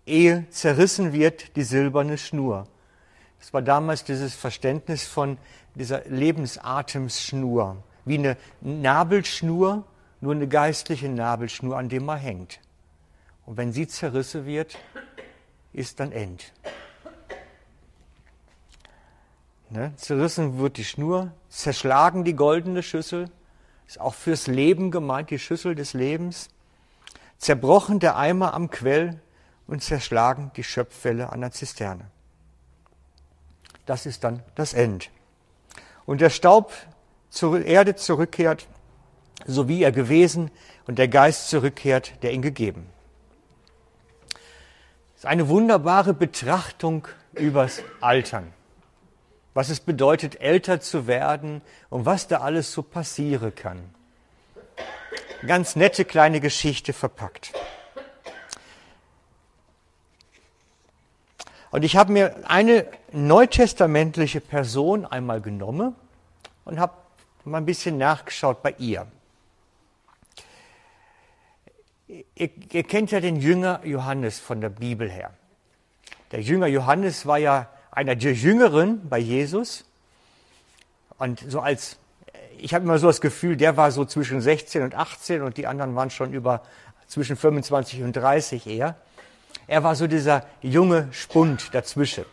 Ehe 0.06 0.46
zerrissen 0.50 1.14
wird 1.14 1.56
die 1.56 1.64
silberne 1.64 2.18
Schnur. 2.18 2.68
Das 3.40 3.54
war 3.54 3.62
damals 3.62 4.04
dieses 4.04 4.36
Verständnis 4.36 5.06
von 5.06 5.38
dieser 5.76 6.06
Lebensatemsschnur, 6.06 7.84
wie 8.06 8.18
eine 8.18 8.38
Nabelschnur, 8.62 9.86
nur 10.22 10.34
eine 10.34 10.48
geistliche 10.48 11.10
Nabelschnur, 11.10 11.78
an 11.78 11.90
dem 11.90 12.06
man 12.06 12.20
hängt. 12.20 12.60
Und 13.46 13.58
wenn 13.58 13.74
sie 13.74 13.88
zerrissen 13.88 14.46
wird, 14.46 14.78
ist 15.74 16.00
dann 16.00 16.12
End. 16.12 16.54
Ne? 19.70 19.92
Zerrissen 19.98 20.60
wird 20.60 20.78
die 20.78 20.86
Schnur, 20.86 21.32
zerschlagen 21.50 22.24
die 22.24 22.36
goldene 22.36 22.84
Schüssel, 22.84 23.30
ist 23.88 24.00
auch 24.00 24.14
fürs 24.14 24.48
Leben 24.48 24.92
gemeint, 24.92 25.32
die 25.32 25.40
Schüssel 25.40 25.74
des 25.74 25.94
Lebens, 25.94 26.50
zerbrochen 27.44 28.00
der 28.00 28.16
Eimer 28.16 28.54
am 28.54 28.70
Quell 28.70 29.20
und 29.68 29.84
zerschlagen 29.84 30.52
die 30.56 30.64
Schöpfwelle 30.64 31.32
an 31.32 31.42
der 31.42 31.52
Zisterne. 31.52 32.06
Das 33.86 34.06
ist 34.06 34.24
dann 34.24 34.42
das 34.56 34.74
End 34.74 35.10
und 36.06 36.22
der 36.22 36.30
Staub 36.30 36.74
zur 37.30 37.66
Erde 37.66 37.96
zurückkehrt, 37.96 38.68
so 39.46 39.68
wie 39.68 39.84
er 39.84 39.92
gewesen 39.92 40.52
und 40.88 41.00
der 41.00 41.08
Geist 41.08 41.50
zurückkehrt, 41.50 42.24
der 42.24 42.32
ihn 42.32 42.42
gegeben. 42.42 42.88
Das 44.30 45.24
ist 45.24 45.26
eine 45.26 45.50
wunderbare 45.50 46.14
Betrachtung 46.14 47.08
übers 47.34 47.82
Altern. 48.00 48.54
Was 49.54 49.70
es 49.70 49.80
bedeutet, 49.80 50.40
älter 50.42 50.80
zu 50.80 51.08
werden 51.08 51.62
und 51.90 52.06
was 52.06 52.28
da 52.28 52.40
alles 52.40 52.72
so 52.72 52.82
passieren 52.82 53.54
kann. 53.54 53.94
Ganz 55.46 55.76
nette 55.76 56.06
kleine 56.06 56.40
Geschichte 56.40 56.94
verpackt. 56.94 57.54
Und 61.72 61.84
ich 61.84 61.98
habe 61.98 62.12
mir 62.14 62.36
eine 62.48 62.86
neutestamentliche 63.12 64.40
Person 64.40 65.06
einmal 65.06 65.42
genommen 65.42 65.96
und 66.66 66.80
habe 66.80 66.94
mal 67.46 67.58
ein 67.58 67.66
bisschen 67.66 67.98
nachgeschaut 67.98 68.62
bei 68.62 68.76
ihr. 68.78 69.08
Ihr, 72.08 72.50
ihr, 72.72 72.84
kennt 72.84 73.12
ja 73.12 73.20
den 73.20 73.38
Jünger 73.38 73.82
Johannes 73.84 74.40
von 74.40 74.62
der 74.62 74.70
Bibel 74.70 75.10
her. 75.10 75.34
Der 76.32 76.42
Jünger 76.42 76.68
Johannes 76.68 77.26
war 77.26 77.40
ja 77.40 77.70
einer 77.92 78.16
der 78.16 78.34
Jüngeren 78.34 79.10
bei 79.10 79.18
Jesus. 79.18 79.84
Und 81.18 81.40
so 81.40 81.60
als, 81.60 81.98
ich 82.58 82.74
habe 82.74 82.86
immer 82.86 82.98
so 82.98 83.08
das 83.08 83.22
Gefühl, 83.22 83.58
der 83.58 83.78
war 83.78 83.92
so 83.92 84.06
zwischen 84.06 84.42
16 84.42 84.84
und 84.84 84.96
18 84.96 85.42
und 85.42 85.58
die 85.58 85.68
anderen 85.68 85.96
waren 85.96 86.10
schon 86.10 86.34
über 86.34 86.64
zwischen 87.08 87.36
25 87.36 88.04
und 88.04 88.14
30 88.14 88.68
eher. 88.68 88.96
Er 89.68 89.84
war 89.84 89.96
so 89.96 90.08
dieser 90.08 90.46
junge 90.62 91.08
Spund 91.12 91.74
dazwischen. 91.74 92.26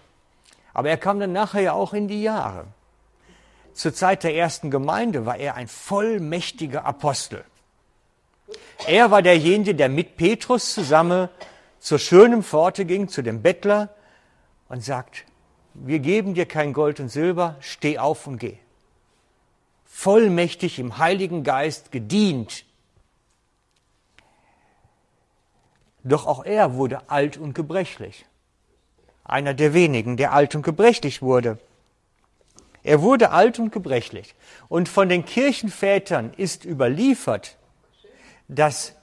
Aber 0.73 0.89
er 0.89 0.97
kam 0.97 1.21
dann 1.21 1.33
nachher 1.33 1.61
ja 1.61 1.73
auch 1.73 1.93
in 1.93 2.09
die 2.09 2.23
Jahre. 2.23 2.67
Zur 3.75 3.95
Zeit 3.95 4.25
der 4.25 4.35
ersten 4.35 4.71
Gemeinde 4.71 5.27
war 5.27 5.37
er 5.37 5.55
ein 5.55 5.69
vollmächtiger 5.69 6.85
Apostel. 6.85 7.45
Er 8.87 9.11
war 9.11 9.23
derjenige, 9.23 9.75
der 9.75 9.89
mit 9.89 10.17
Petrus 10.17 10.75
zusammen 10.75 11.29
zur 11.79 11.99
schönen 11.99 12.43
Pforte 12.43 12.85
ging, 12.85 13.09
zu 13.09 13.23
dem 13.23 13.43
Bettler 13.43 13.91
und 14.69 14.85
sagt, 14.85 15.25
wir 15.75 15.99
geben 15.99 16.35
dir 16.35 16.47
kein 16.47 16.73
Gold 16.73 17.01
und 17.01 17.09
Silber, 17.09 17.57
steh 17.61 17.99
auf 17.99 18.27
und 18.27 18.39
geh. 18.39 18.59
Vollmächtig 20.01 20.79
im 20.79 20.97
Heiligen 20.97 21.45
Geist 21.45 21.93
gedient 21.93 22.65
Doch 26.03 26.25
auch 26.25 26.43
er 26.43 26.73
wurde 26.73 27.11
alt 27.11 27.37
und 27.37 27.53
gebrechlich. 27.53 28.25
Einer 29.25 29.53
der 29.53 29.75
wenigen, 29.75 30.17
der 30.17 30.33
alt 30.33 30.55
und 30.55 30.63
gebrechlich 30.63 31.21
wurde. 31.21 31.59
Er 32.83 33.03
wurde 33.03 33.31
alt 33.31 33.59
und 33.59 33.73
gebrechlich. 33.73 34.35
Und 34.71 34.89
von 34.89 35.11
den 35.11 35.27
Kirchenvätern 35.27 36.33
ist 36.35 36.65
überliefert, 36.65 37.59
dass 38.49 38.95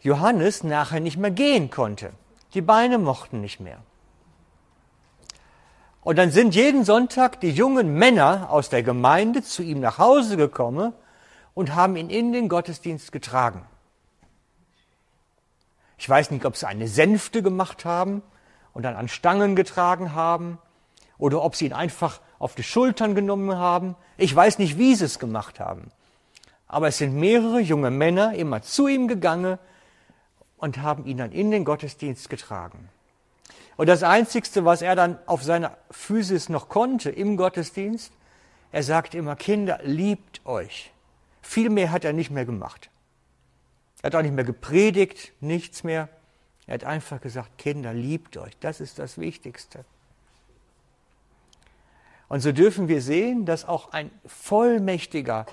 Johannes 0.00 0.64
nachher 0.64 1.00
nicht 1.00 1.18
mehr 1.18 1.30
gehen 1.30 1.68
konnte. 1.68 2.14
Die 2.54 2.62
Beine 2.62 2.96
mochten 2.96 3.42
nicht 3.42 3.60
mehr. 3.60 3.82
Und 6.08 6.16
dann 6.16 6.30
sind 6.30 6.54
jeden 6.54 6.86
Sonntag 6.86 7.38
die 7.42 7.50
jungen 7.50 7.92
Männer 7.92 8.48
aus 8.48 8.70
der 8.70 8.82
Gemeinde 8.82 9.42
zu 9.42 9.62
ihm 9.62 9.78
nach 9.78 9.98
Hause 9.98 10.38
gekommen 10.38 10.94
und 11.52 11.74
haben 11.74 11.96
ihn 11.96 12.08
in 12.08 12.32
den 12.32 12.48
Gottesdienst 12.48 13.12
getragen. 13.12 13.66
Ich 15.98 16.08
weiß 16.08 16.30
nicht, 16.30 16.46
ob 16.46 16.56
sie 16.56 16.66
eine 16.66 16.88
Sänfte 16.88 17.42
gemacht 17.42 17.84
haben 17.84 18.22
und 18.72 18.84
dann 18.84 18.96
an 18.96 19.08
Stangen 19.08 19.54
getragen 19.54 20.14
haben 20.14 20.56
oder 21.18 21.42
ob 21.42 21.54
sie 21.54 21.66
ihn 21.66 21.74
einfach 21.74 22.22
auf 22.38 22.54
die 22.54 22.62
Schultern 22.62 23.14
genommen 23.14 23.58
haben. 23.58 23.94
Ich 24.16 24.34
weiß 24.34 24.60
nicht, 24.60 24.78
wie 24.78 24.94
sie 24.94 25.04
es 25.04 25.18
gemacht 25.18 25.60
haben. 25.60 25.90
Aber 26.68 26.88
es 26.88 26.96
sind 26.96 27.16
mehrere 27.16 27.60
junge 27.60 27.90
Männer 27.90 28.32
immer 28.32 28.62
zu 28.62 28.88
ihm 28.88 29.08
gegangen 29.08 29.58
und 30.56 30.78
haben 30.78 31.04
ihn 31.04 31.18
dann 31.18 31.32
in 31.32 31.50
den 31.50 31.66
Gottesdienst 31.66 32.30
getragen. 32.30 32.88
Und 33.76 33.88
das 33.88 34.02
Einzigste, 34.02 34.64
was 34.64 34.82
er 34.82 34.96
dann 34.96 35.18
auf 35.26 35.42
seiner 35.42 35.76
Physis 35.90 36.48
noch 36.48 36.68
konnte 36.68 37.10
im 37.10 37.36
Gottesdienst, 37.36 38.12
er 38.72 38.82
sagte 38.82 39.18
immer, 39.18 39.36
Kinder, 39.36 39.80
liebt 39.82 40.44
euch. 40.44 40.92
Viel 41.42 41.70
mehr 41.70 41.90
hat 41.90 42.04
er 42.04 42.12
nicht 42.12 42.30
mehr 42.30 42.44
gemacht. 42.44 42.90
Er 44.02 44.08
hat 44.08 44.14
auch 44.16 44.22
nicht 44.22 44.34
mehr 44.34 44.44
gepredigt, 44.44 45.32
nichts 45.40 45.84
mehr. 45.84 46.08
Er 46.66 46.74
hat 46.74 46.84
einfach 46.84 47.20
gesagt, 47.20 47.56
Kinder, 47.56 47.94
liebt 47.94 48.36
euch. 48.36 48.56
Das 48.60 48.80
ist 48.80 48.98
das 48.98 49.18
Wichtigste. 49.18 49.84
Und 52.28 52.40
so 52.40 52.52
dürfen 52.52 52.88
wir 52.88 53.00
sehen, 53.00 53.46
dass 53.46 53.64
auch 53.64 53.92
ein 53.92 54.10
vollmächtiger, 54.26 55.46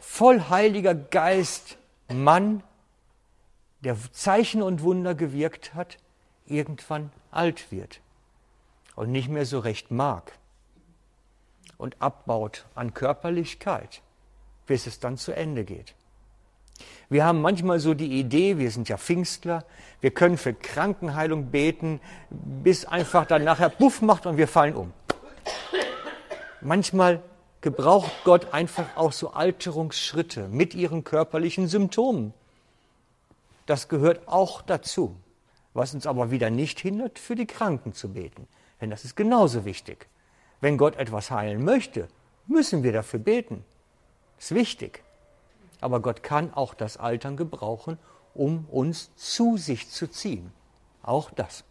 vollheiliger 0.00 0.94
Geist 0.94 1.76
Mann, 2.10 2.62
der 3.80 3.96
Zeichen 4.12 4.62
und 4.62 4.82
Wunder 4.82 5.14
gewirkt 5.14 5.74
hat, 5.74 5.98
irgendwann 6.50 7.10
alt 7.30 7.70
wird 7.70 8.00
und 8.96 9.12
nicht 9.12 9.28
mehr 9.28 9.46
so 9.46 9.58
recht 9.58 9.90
mag 9.90 10.32
und 11.76 11.96
abbaut 12.00 12.66
an 12.74 12.94
Körperlichkeit, 12.94 14.02
bis 14.66 14.86
es 14.86 14.98
dann 14.98 15.16
zu 15.16 15.32
Ende 15.32 15.64
geht. 15.64 15.94
Wir 17.08 17.24
haben 17.24 17.40
manchmal 17.40 17.80
so 17.80 17.94
die 17.94 18.18
Idee, 18.18 18.58
wir 18.58 18.70
sind 18.70 18.88
ja 18.88 18.98
Pfingstler, 18.98 19.64
wir 20.00 20.10
können 20.10 20.36
für 20.36 20.52
Krankenheilung 20.52 21.46
beten, 21.50 22.00
bis 22.30 22.84
einfach 22.84 23.24
dann 23.26 23.44
nachher 23.44 23.70
Buff 23.70 24.02
macht 24.02 24.26
und 24.26 24.36
wir 24.36 24.48
fallen 24.48 24.74
um. 24.74 24.92
Manchmal 26.60 27.22
gebraucht 27.60 28.12
Gott 28.24 28.52
einfach 28.52 28.96
auch 28.96 29.12
so 29.12 29.30
Alterungsschritte 29.30 30.48
mit 30.48 30.74
ihren 30.74 31.04
körperlichen 31.04 31.66
Symptomen. 31.68 32.34
Das 33.66 33.88
gehört 33.88 34.26
auch 34.26 34.62
dazu 34.62 35.16
was 35.78 35.94
uns 35.94 36.06
aber 36.06 36.30
wieder 36.30 36.50
nicht 36.50 36.80
hindert, 36.80 37.18
für 37.18 37.36
die 37.36 37.46
Kranken 37.46 37.92
zu 37.92 38.12
beten. 38.12 38.48
Denn 38.80 38.90
das 38.90 39.04
ist 39.04 39.14
genauso 39.14 39.64
wichtig. 39.64 40.08
Wenn 40.60 40.76
Gott 40.76 40.96
etwas 40.96 41.30
heilen 41.30 41.64
möchte, 41.64 42.08
müssen 42.46 42.82
wir 42.82 42.92
dafür 42.92 43.20
beten. 43.20 43.64
Das 44.36 44.50
ist 44.50 44.56
wichtig. 44.56 45.04
Aber 45.80 46.00
Gott 46.00 46.22
kann 46.24 46.52
auch 46.52 46.74
das 46.74 46.96
Altern 46.96 47.36
gebrauchen, 47.36 47.96
um 48.34 48.66
uns 48.66 49.14
zu 49.14 49.56
sich 49.56 49.88
zu 49.88 50.08
ziehen. 50.08 50.52
Auch 51.02 51.30
das. 51.30 51.64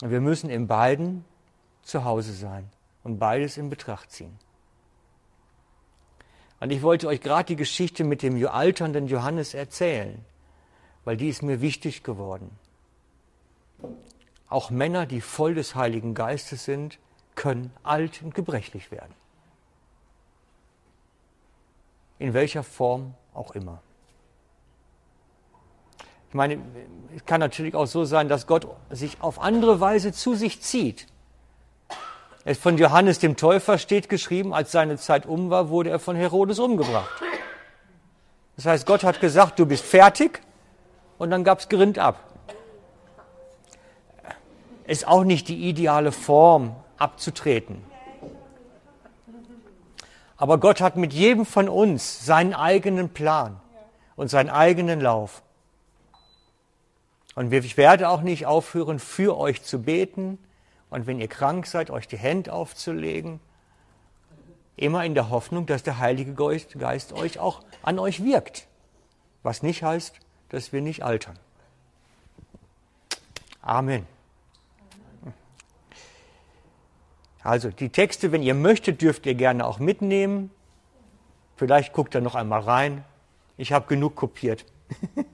Wir 0.00 0.20
müssen 0.20 0.50
in 0.50 0.66
beiden 0.66 1.24
zu 1.82 2.04
Hause 2.04 2.32
sein 2.32 2.68
und 3.04 3.18
beides 3.18 3.56
in 3.56 3.70
Betracht 3.70 4.10
ziehen. 4.10 4.36
Und 6.60 6.70
ich 6.72 6.82
wollte 6.82 7.06
euch 7.06 7.20
gerade 7.20 7.44
die 7.44 7.56
Geschichte 7.56 8.02
mit 8.02 8.22
dem 8.22 8.44
alternden 8.46 9.06
Johannes 9.06 9.54
erzählen 9.54 10.24
weil 11.08 11.16
die 11.16 11.30
ist 11.30 11.42
mir 11.42 11.62
wichtig 11.62 12.02
geworden. 12.02 12.50
Auch 14.50 14.68
Männer, 14.68 15.06
die 15.06 15.22
voll 15.22 15.54
des 15.54 15.74
Heiligen 15.74 16.12
Geistes 16.12 16.66
sind, 16.66 16.98
können 17.34 17.72
alt 17.82 18.20
und 18.22 18.34
gebrechlich 18.34 18.90
werden. 18.90 19.14
In 22.18 22.34
welcher 22.34 22.62
Form 22.62 23.14
auch 23.32 23.54
immer. 23.54 23.80
Ich 26.28 26.34
meine, 26.34 26.60
es 27.16 27.24
kann 27.24 27.40
natürlich 27.40 27.74
auch 27.74 27.86
so 27.86 28.04
sein, 28.04 28.28
dass 28.28 28.46
Gott 28.46 28.66
sich 28.90 29.22
auf 29.22 29.40
andere 29.40 29.80
Weise 29.80 30.12
zu 30.12 30.34
sich 30.34 30.60
zieht. 30.60 31.06
Es 32.44 32.58
von 32.58 32.76
Johannes 32.76 33.18
dem 33.18 33.38
Täufer 33.38 33.78
steht 33.78 34.10
geschrieben, 34.10 34.52
als 34.52 34.72
seine 34.72 34.98
Zeit 34.98 35.24
um 35.24 35.48
war, 35.48 35.70
wurde 35.70 35.88
er 35.88 36.00
von 36.00 36.16
Herodes 36.16 36.58
umgebracht. 36.58 37.08
Das 38.56 38.66
heißt, 38.66 38.86
Gott 38.86 39.04
hat 39.04 39.22
gesagt, 39.22 39.58
du 39.58 39.64
bist 39.64 39.86
fertig, 39.86 40.42
und 41.18 41.30
dann 41.30 41.44
gab 41.44 41.58
es 41.58 41.68
Grind 41.68 41.98
ab. 41.98 42.24
Ist 44.86 45.06
auch 45.06 45.24
nicht 45.24 45.48
die 45.48 45.68
ideale 45.68 46.12
Form, 46.12 46.74
abzutreten. 46.96 47.82
Aber 50.36 50.58
Gott 50.58 50.80
hat 50.80 50.96
mit 50.96 51.12
jedem 51.12 51.44
von 51.44 51.68
uns 51.68 52.24
seinen 52.24 52.54
eigenen 52.54 53.10
Plan 53.10 53.60
und 54.16 54.28
seinen 54.28 54.50
eigenen 54.50 55.00
Lauf. 55.00 55.42
Und 57.34 57.52
ich 57.52 57.76
werde 57.76 58.08
auch 58.08 58.22
nicht 58.22 58.46
aufhören, 58.46 58.98
für 58.98 59.36
euch 59.36 59.62
zu 59.62 59.82
beten 59.82 60.38
und 60.90 61.06
wenn 61.06 61.20
ihr 61.20 61.28
krank 61.28 61.66
seid, 61.66 61.90
euch 61.90 62.08
die 62.08 62.16
Hände 62.16 62.52
aufzulegen. 62.52 63.40
Immer 64.76 65.04
in 65.04 65.14
der 65.14 65.28
Hoffnung, 65.28 65.66
dass 65.66 65.82
der 65.82 65.98
Heilige 65.98 66.34
Geist 66.34 67.12
euch 67.12 67.40
auch 67.40 67.62
an 67.82 67.98
euch 67.98 68.24
wirkt. 68.24 68.68
Was 69.42 69.62
nicht 69.62 69.82
heißt, 69.82 70.14
dass 70.48 70.72
wir 70.72 70.80
nicht 70.80 71.02
altern. 71.02 71.38
Amen. 73.62 74.06
Also 77.42 77.70
die 77.70 77.90
Texte, 77.90 78.32
wenn 78.32 78.42
ihr 78.42 78.54
möchtet, 78.54 79.00
dürft 79.02 79.24
ihr 79.26 79.34
gerne 79.34 79.66
auch 79.66 79.78
mitnehmen. 79.78 80.50
Vielleicht 81.56 81.92
guckt 81.92 82.14
ihr 82.14 82.20
noch 82.20 82.34
einmal 82.34 82.60
rein. 82.60 83.04
Ich 83.56 83.72
habe 83.72 83.86
genug 83.86 84.16
kopiert. 84.16 84.64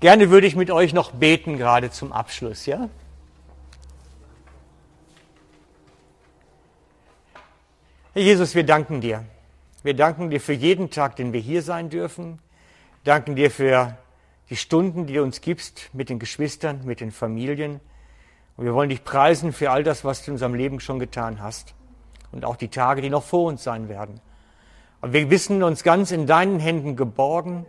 gerne 0.00 0.30
würde 0.30 0.46
ich 0.46 0.56
mit 0.56 0.70
euch 0.70 0.92
noch 0.92 1.12
beten, 1.12 1.56
gerade 1.56 1.90
zum 1.90 2.12
Abschluss, 2.12 2.66
ja? 2.66 2.88
Herr 8.12 8.22
Jesus, 8.22 8.54
wir 8.54 8.64
danken 8.64 9.00
dir. 9.00 9.24
Wir 9.82 9.94
danken 9.94 10.28
dir 10.28 10.42
für 10.42 10.52
jeden 10.52 10.90
Tag, 10.90 11.16
den 11.16 11.32
wir 11.32 11.40
hier 11.40 11.62
sein 11.62 11.88
dürfen. 11.88 12.38
Danken 13.04 13.34
dir 13.34 13.50
für 13.50 13.96
die 14.50 14.56
Stunden, 14.56 15.06
die 15.06 15.14
du 15.14 15.22
uns 15.22 15.40
gibst 15.40 15.88
mit 15.94 16.10
den 16.10 16.18
Geschwistern, 16.18 16.82
mit 16.84 17.00
den 17.00 17.10
Familien. 17.10 17.80
Und 18.58 18.66
wir 18.66 18.74
wollen 18.74 18.90
dich 18.90 19.04
preisen 19.04 19.54
für 19.54 19.70
all 19.70 19.82
das, 19.82 20.04
was 20.04 20.22
du 20.22 20.32
in 20.32 20.34
unserem 20.34 20.54
Leben 20.54 20.80
schon 20.80 20.98
getan 20.98 21.40
hast. 21.40 21.74
Und 22.30 22.44
auch 22.44 22.56
die 22.56 22.68
Tage, 22.68 23.00
die 23.00 23.08
noch 23.08 23.22
vor 23.22 23.48
uns 23.48 23.64
sein 23.64 23.88
werden. 23.88 24.20
Und 25.00 25.14
wir 25.14 25.30
wissen 25.30 25.62
uns 25.62 25.82
ganz 25.82 26.10
in 26.10 26.26
deinen 26.26 26.60
Händen 26.60 26.94
geborgen, 26.94 27.64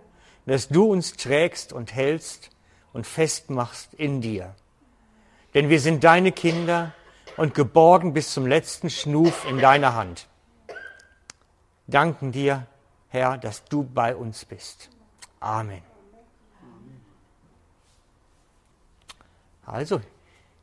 dass 0.45 0.67
du 0.67 0.91
uns 0.91 1.13
trägst 1.13 1.71
und 1.71 1.95
hältst 1.95 2.49
und 2.91 3.07
festmachst 3.07 3.93
in 3.93 4.19
dir. 4.19 4.53
Denn 5.53 5.69
wir 5.69 5.79
sind 5.79 6.03
deine 6.03 6.33
Kinder 6.33 6.91
und 7.37 7.53
geborgen 7.53 8.11
bis 8.11 8.33
zum 8.33 8.47
letzten 8.47 8.89
Schnuf 8.89 9.45
in 9.49 9.59
deiner 9.59 9.95
Hand 9.95 10.27
danken 11.91 12.31
dir, 12.31 12.65
Herr, 13.09 13.37
dass 13.37 13.63
du 13.65 13.83
bei 13.83 14.15
uns 14.15 14.45
bist. 14.45 14.89
Amen. 15.39 15.83
Also, 19.65 20.01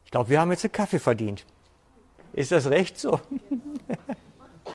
ich 0.05 0.11
glaube, 0.11 0.31
wir 0.31 0.41
haben 0.41 0.51
jetzt 0.51 0.64
einen 0.64 0.73
Kaffee 0.73 0.99
verdient. 0.99 1.45
Ist 2.33 2.53
das 2.53 2.67
recht 2.67 2.99
so? 2.99 3.21